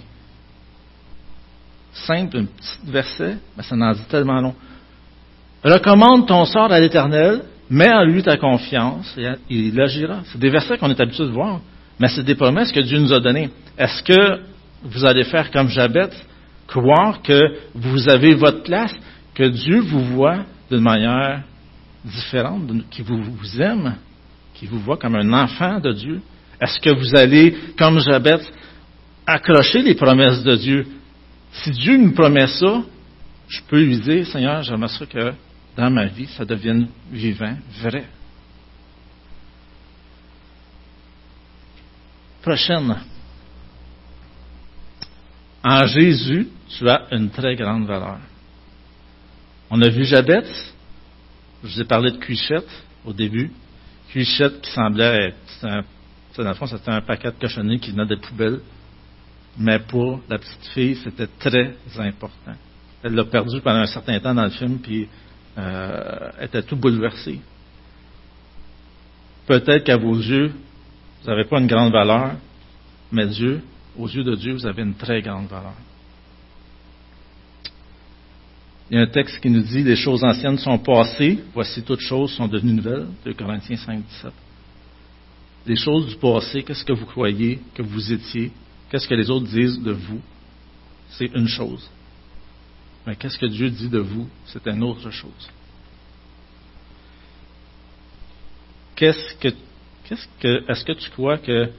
Simple, 1.93 2.37
un 2.37 2.45
petit 2.45 2.91
verset, 2.91 3.37
mais 3.55 3.63
ça 3.63 3.75
n'en 3.75 3.91
dit 3.93 4.05
tellement 4.09 4.39
long. 4.41 4.55
Recommande 5.63 6.27
ton 6.27 6.45
sort 6.45 6.71
à 6.71 6.79
l'Éternel, 6.79 7.41
mets 7.69 7.91
en 7.91 8.03
lui 8.03 8.21
ta 8.21 8.37
confiance 8.37 9.15
et 9.17 9.27
il 9.49 9.79
agira. 9.81 10.21
C'est 10.25 10.39
des 10.39 10.49
versets 10.49 10.77
qu'on 10.77 10.89
est 10.89 10.99
habitué 10.99 11.25
de 11.25 11.31
voir, 11.31 11.61
mais 11.99 12.07
c'est 12.07 12.23
des 12.23 12.35
promesses 12.35 12.71
que 12.71 12.81
Dieu 12.81 12.99
nous 12.99 13.13
a 13.13 13.19
données. 13.19 13.49
Est-ce 13.77 14.03
que 14.03 14.41
vous 14.83 15.05
allez 15.05 15.23
faire 15.23 15.49
comme 15.51 15.69
Jabet, 15.69 16.09
croire 16.67 17.21
que 17.21 17.39
vous 17.73 18.07
avez 18.09 18.35
votre 18.35 18.63
place, 18.63 18.93
que 19.33 19.43
Dieu 19.43 19.79
vous 19.79 20.03
voit 20.03 20.45
d'une 20.69 20.81
manière 20.81 21.43
différente, 22.07 22.89
qui 22.89 23.01
vous, 23.01 23.61
aime, 23.61 23.95
qui 24.53 24.65
vous 24.65 24.79
voit 24.79 24.97
comme 24.97 25.15
un 25.15 25.33
enfant 25.33 25.79
de 25.79 25.91
Dieu? 25.91 26.21
Est-ce 26.59 26.79
que 26.79 26.89
vous 26.89 27.15
allez, 27.15 27.55
comme 27.77 27.99
Jabet, 27.99 28.39
accrocher 29.25 29.81
les 29.81 29.95
promesses 29.95 30.43
de 30.43 30.55
Dieu? 30.55 30.87
Si 31.51 31.71
Dieu 31.71 31.97
nous 31.97 32.13
promet 32.13 32.47
ça, 32.47 32.83
je 33.47 33.61
peux 33.67 33.81
lui 33.81 33.99
dire, 33.99 34.25
Seigneur, 34.27 34.63
j'aimerais 34.63 35.05
que 35.07 35.33
dans 35.75 35.89
ma 35.91 36.07
vie, 36.07 36.27
ça 36.27 36.43
devienne 36.43 36.87
vivant, 37.11 37.55
vrai. 37.81 38.05
Prochaine. 42.41 42.95
En 45.63 45.85
Jésus, 45.85 46.47
tu 46.69 46.89
as 46.89 47.07
une 47.11 47.29
très 47.29 47.55
grande 47.55 47.85
valeur. 47.85 48.19
On 49.69 49.81
a 49.81 49.89
vu 49.89 50.05
Jabet, 50.05 50.45
je 51.67 51.75
vous 51.75 51.81
ai 51.81 51.85
parlé 51.85 52.11
de 52.11 52.17
Cuichette 52.17 52.69
au 53.05 53.13
début. 53.13 53.51
Cuichette 54.09 54.61
qui 54.61 54.71
semblait 54.71 55.27
être, 55.27 55.65
un, 55.65 55.83
dans 56.37 56.49
le 56.49 56.53
fond, 56.55 56.67
c'était 56.67 56.91
un 56.91 57.01
paquet 57.01 57.31
de 57.31 57.39
cochonneries 57.39 57.79
qui 57.79 57.91
venait 57.91 58.05
des 58.05 58.17
poubelles. 58.17 58.61
Mais 59.57 59.79
pour 59.79 60.21
la 60.29 60.37
petite 60.37 60.65
fille, 60.73 60.95
c'était 61.03 61.27
très 61.39 61.75
important. 61.97 62.53
Elle 63.03 63.15
l'a 63.15 63.25
perdu 63.25 63.59
pendant 63.61 63.79
un 63.79 63.87
certain 63.87 64.19
temps 64.19 64.33
dans 64.33 64.43
le 64.43 64.51
film, 64.51 64.79
puis 64.79 65.07
euh, 65.57 66.29
était 66.41 66.61
tout 66.61 66.75
bouleversée. 66.75 67.39
Peut-être 69.47 69.83
qu'à 69.83 69.97
vos 69.97 70.15
yeux, 70.15 70.53
vous 71.21 71.29
n'avez 71.29 71.45
pas 71.45 71.59
une 71.59 71.67
grande 71.67 71.91
valeur, 71.91 72.35
mais 73.11 73.25
Dieu, 73.27 73.61
aux 73.97 74.07
yeux 74.07 74.23
de 74.23 74.35
Dieu, 74.35 74.53
vous 74.53 74.65
avez 74.65 74.83
une 74.83 74.95
très 74.95 75.21
grande 75.21 75.47
valeur. 75.47 75.73
Il 78.89 78.95
y 78.95 78.99
a 78.99 79.03
un 79.03 79.07
texte 79.07 79.39
qui 79.41 79.49
nous 79.49 79.61
dit 79.61 79.83
les 79.83 79.97
choses 79.97 80.23
anciennes 80.23 80.57
sont 80.57 80.77
passées, 80.77 81.39
voici 81.53 81.83
toutes 81.83 81.99
choses 81.99 82.31
sont 82.31 82.47
devenues 82.47 82.73
nouvelles, 82.73 83.07
de 83.25 83.33
Corinthiens 83.33 83.75
5, 83.75 84.05
17. 84.05 84.31
Les 85.65 85.75
choses 85.75 86.07
du 86.07 86.15
passé, 86.15 86.63
qu'est-ce 86.63 86.85
que 86.85 86.93
vous 86.93 87.05
croyez 87.05 87.59
que 87.75 87.81
vous 87.81 88.13
étiez, 88.13 88.51
qu'est-ce 88.89 89.07
que 89.07 89.15
les 89.15 89.29
autres 89.29 89.47
disent 89.47 89.81
de 89.81 89.91
vous, 89.91 90.21
c'est 91.09 91.29
une 91.35 91.47
chose. 91.47 91.89
Mais 93.05 93.17
qu'est-ce 93.17 93.37
que 93.37 93.45
Dieu 93.45 93.69
dit 93.69 93.89
de 93.89 93.99
vous, 93.99 94.29
c'est 94.45 94.65
une 94.67 94.83
autre 94.83 95.09
chose. 95.11 95.49
Qu'est-ce 98.95 99.35
que, 99.35 99.49
qu'est-ce 100.05 100.27
que, 100.39 100.71
est-ce 100.71 100.85
que 100.85 100.93
tu 100.93 101.09
crois 101.09 101.37
que, 101.37 101.69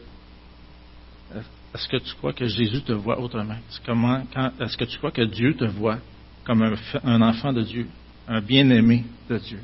est-ce 1.74 1.88
que 1.88 1.96
tu 1.96 2.14
crois 2.16 2.34
que 2.34 2.46
Jésus 2.46 2.82
te 2.82 2.92
voit 2.92 3.18
autrement? 3.18 3.56
Comment, 3.86 4.22
est-ce 4.60 4.76
que 4.76 4.84
tu 4.84 4.98
crois 4.98 5.10
que 5.10 5.22
Dieu 5.22 5.54
te 5.54 5.64
voit? 5.64 5.98
Comme 6.48 6.62
un, 7.04 7.20
enfant 7.20 7.52
de 7.52 7.60
Dieu, 7.60 7.86
un 8.26 8.40
bien-aimé 8.40 9.04
de 9.28 9.36
Dieu. 9.36 9.60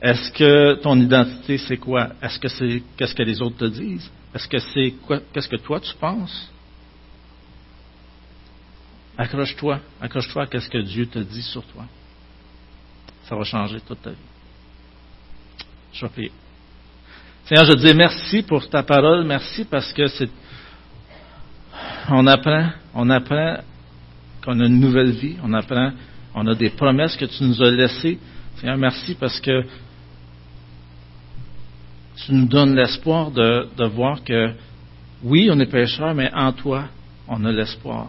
Est-ce 0.00 0.30
que 0.30 0.74
ton 0.80 1.00
identité, 1.00 1.58
c'est 1.58 1.78
quoi? 1.78 2.10
Est-ce 2.22 2.38
que 2.38 2.46
c'est 2.46 2.80
qu'est-ce 2.96 3.12
que 3.12 3.24
les 3.24 3.42
autres 3.42 3.56
te 3.56 3.64
disent? 3.64 4.08
Est-ce 4.32 4.46
que 4.46 4.58
c'est 4.60 4.94
quoi? 5.04 5.18
Qu'est-ce 5.32 5.48
que 5.48 5.56
toi 5.56 5.80
tu 5.80 5.92
penses? 5.96 6.48
Accroche-toi, 9.18 9.80
accroche-toi 10.00 10.46
à 10.52 10.60
ce 10.60 10.68
que 10.68 10.78
Dieu 10.82 11.06
te 11.06 11.18
dit 11.18 11.42
sur 11.42 11.64
toi. 11.64 11.86
Ça 13.24 13.34
va 13.34 13.42
changer 13.42 13.80
toute 13.80 14.00
ta 14.00 14.10
vie. 14.10 14.16
Je 15.92 16.02
vais 16.02 16.08
prier. 16.08 16.32
Seigneur, 17.46 17.66
je 17.66 17.72
te 17.72 17.78
dis 17.78 17.94
merci 17.94 18.42
pour 18.42 18.68
ta 18.68 18.84
parole, 18.84 19.24
merci 19.24 19.64
parce 19.64 19.92
que 19.92 20.06
c'est, 20.06 20.30
on 22.10 22.24
apprend, 22.28 22.68
on 22.94 23.10
apprend 23.10 23.56
qu'on 24.46 24.60
a 24.60 24.66
une 24.66 24.78
nouvelle 24.78 25.10
vie, 25.10 25.34
on 25.42 25.52
apprend, 25.52 25.90
on 26.34 26.46
a 26.46 26.54
des 26.54 26.70
promesses 26.70 27.16
que 27.16 27.24
tu 27.24 27.42
nous 27.42 27.60
as 27.60 27.70
laissées. 27.70 28.18
Seigneur, 28.56 28.78
merci 28.78 29.16
parce 29.18 29.40
que 29.40 29.64
tu 32.24 32.32
nous 32.32 32.46
donnes 32.46 32.74
l'espoir 32.74 33.30
de, 33.32 33.84
voir 33.88 34.22
que, 34.22 34.52
oui, 35.24 35.48
on 35.52 35.58
est 35.58 35.66
pécheurs, 35.66 36.14
mais 36.14 36.30
en 36.32 36.52
toi, 36.52 36.84
on 37.28 37.44
a 37.44 37.50
l'espoir. 37.50 38.08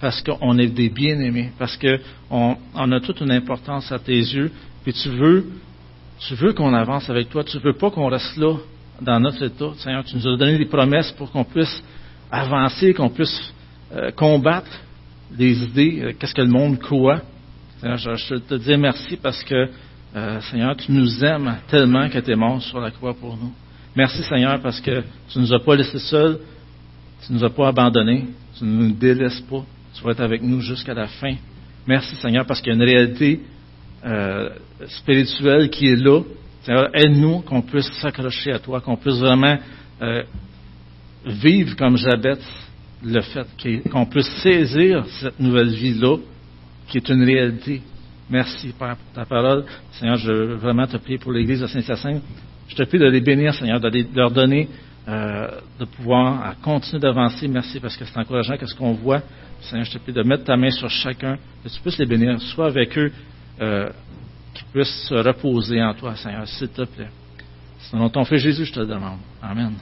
Parce 0.00 0.20
qu'on 0.20 0.58
est 0.58 0.66
des 0.66 0.88
bien-aimés, 0.88 1.52
parce 1.58 1.76
qu'on 1.78 2.56
on 2.74 2.92
a 2.92 3.00
toute 3.00 3.20
une 3.20 3.30
importance 3.30 3.90
à 3.92 3.98
tes 3.98 4.18
yeux, 4.18 4.50
puis 4.82 4.92
tu 4.92 5.08
veux, 5.08 5.46
tu 6.18 6.34
veux 6.34 6.52
qu'on 6.52 6.74
avance 6.74 7.08
avec 7.08 7.30
toi, 7.30 7.44
tu 7.44 7.58
veux 7.58 7.74
pas 7.74 7.90
qu'on 7.90 8.08
reste 8.08 8.36
là 8.36 8.56
dans 9.00 9.20
notre 9.20 9.44
état. 9.44 9.70
Seigneur, 9.78 10.04
tu 10.04 10.16
nous 10.16 10.26
as 10.26 10.36
donné 10.36 10.58
des 10.58 10.66
promesses 10.66 11.12
pour 11.12 11.30
qu'on 11.30 11.44
puisse 11.44 11.82
avancer, 12.30 12.92
qu'on 12.94 13.10
puisse 13.10 13.54
euh, 13.92 14.10
combattre 14.10 14.70
des 15.30 15.62
idées, 15.62 16.00
euh, 16.02 16.12
qu'est-ce 16.18 16.34
que 16.34 16.42
le 16.42 16.48
monde 16.48 16.78
croit. 16.78 17.22
Seigneur, 17.80 17.98
je, 17.98 18.34
te 18.36 18.54
dis 18.54 18.76
merci 18.76 19.16
parce 19.16 19.42
que, 19.44 19.68
euh, 20.16 20.40
Seigneur, 20.42 20.76
tu 20.76 20.92
nous 20.92 21.24
aimes 21.24 21.56
tellement 21.70 22.08
que 22.08 22.18
tu 22.18 22.30
es 22.30 22.36
mort 22.36 22.60
sur 22.62 22.80
la 22.80 22.90
croix 22.90 23.14
pour 23.14 23.36
nous. 23.36 23.52
Merci, 23.94 24.22
Seigneur, 24.22 24.60
parce 24.60 24.80
que 24.80 25.02
tu 25.28 25.38
ne 25.38 25.44
nous 25.44 25.54
as 25.54 25.60
pas 25.60 25.76
laissés 25.76 25.98
seuls, 25.98 26.38
tu 27.24 27.32
ne 27.32 27.38
nous 27.38 27.44
as 27.44 27.50
pas 27.50 27.68
abandonnés, 27.68 28.26
tu 28.56 28.64
ne 28.64 28.70
nous 28.70 28.92
délaisses 28.92 29.40
pas, 29.42 29.64
tu 29.94 30.02
vas 30.02 30.12
être 30.12 30.20
avec 30.20 30.42
nous 30.42 30.60
jusqu'à 30.60 30.94
la 30.94 31.06
fin. 31.06 31.34
Merci, 31.86 32.16
Seigneur, 32.16 32.46
parce 32.46 32.60
qu'il 32.60 32.68
y 32.68 32.72
a 32.72 32.76
une 32.76 32.88
réalité 32.88 33.40
euh, 34.04 34.50
spirituelle 34.86 35.70
qui 35.70 35.86
est 35.86 35.96
là. 35.96 36.22
Seigneur, 36.62 36.88
aide-nous 36.94 37.40
qu'on 37.40 37.62
puisse 37.62 37.90
s'accrocher 38.00 38.52
à 38.52 38.58
toi, 38.58 38.80
qu'on 38.80 38.96
puisse 38.96 39.16
vraiment 39.16 39.56
vivre 41.26 41.74
comme 41.76 41.96
Jabez 41.96 42.38
le 43.02 43.20
fait 43.20 43.46
qu'on 43.90 44.06
puisse 44.06 44.28
saisir 44.42 45.04
cette 45.20 45.38
nouvelle 45.38 45.70
vie-là, 45.70 46.16
qui 46.88 46.98
est 46.98 47.08
une 47.08 47.22
réalité. 47.22 47.82
Merci, 48.30 48.74
Père, 48.78 48.96
pour 48.96 49.12
ta 49.14 49.24
parole. 49.24 49.64
Seigneur, 49.92 50.16
je 50.16 50.30
veux 50.30 50.54
vraiment 50.54 50.86
te 50.86 50.96
prier 50.96 51.18
pour 51.18 51.32
l'Église 51.32 51.60
de 51.60 51.66
Saint-Hyacinthe. 51.66 52.22
Je 52.68 52.74
te 52.74 52.82
prie 52.82 52.98
de 52.98 53.06
les 53.06 53.20
bénir, 53.20 53.54
Seigneur, 53.54 53.80
de, 53.80 53.90
leur 54.14 54.30
donner, 54.30 54.68
euh, 55.08 55.48
de 55.78 55.84
pouvoir 55.86 56.54
continuer 56.60 57.00
d'avancer. 57.00 57.48
Merci, 57.48 57.80
parce 57.80 57.96
que 57.96 58.04
c'est 58.04 58.18
encourageant 58.18 58.56
qu'est-ce 58.56 58.74
qu'on 58.74 58.92
voit. 58.92 59.22
Seigneur, 59.62 59.86
je 59.86 59.92
te 59.92 59.98
prie 59.98 60.12
de 60.12 60.22
mettre 60.22 60.44
ta 60.44 60.56
main 60.56 60.70
sur 60.70 60.90
chacun, 60.90 61.38
que 61.64 61.68
tu 61.68 61.80
puisses 61.80 61.98
les 61.98 62.06
bénir, 62.06 62.40
soit 62.40 62.66
avec 62.66 62.96
eux, 62.98 63.10
euh, 63.60 63.88
qu'ils 64.54 64.66
puissent 64.66 65.06
se 65.08 65.14
reposer 65.14 65.82
en 65.82 65.94
toi, 65.94 66.14
Seigneur, 66.16 66.46
s'il 66.46 66.68
te 66.68 66.82
plaît. 66.82 67.10
Selon 67.90 68.10
ton 68.10 68.24
Fils 68.24 68.42
Jésus, 68.42 68.66
je 68.66 68.72
te 68.72 68.80
le 68.80 68.86
demande. 68.86 69.18
Amen. 69.42 69.72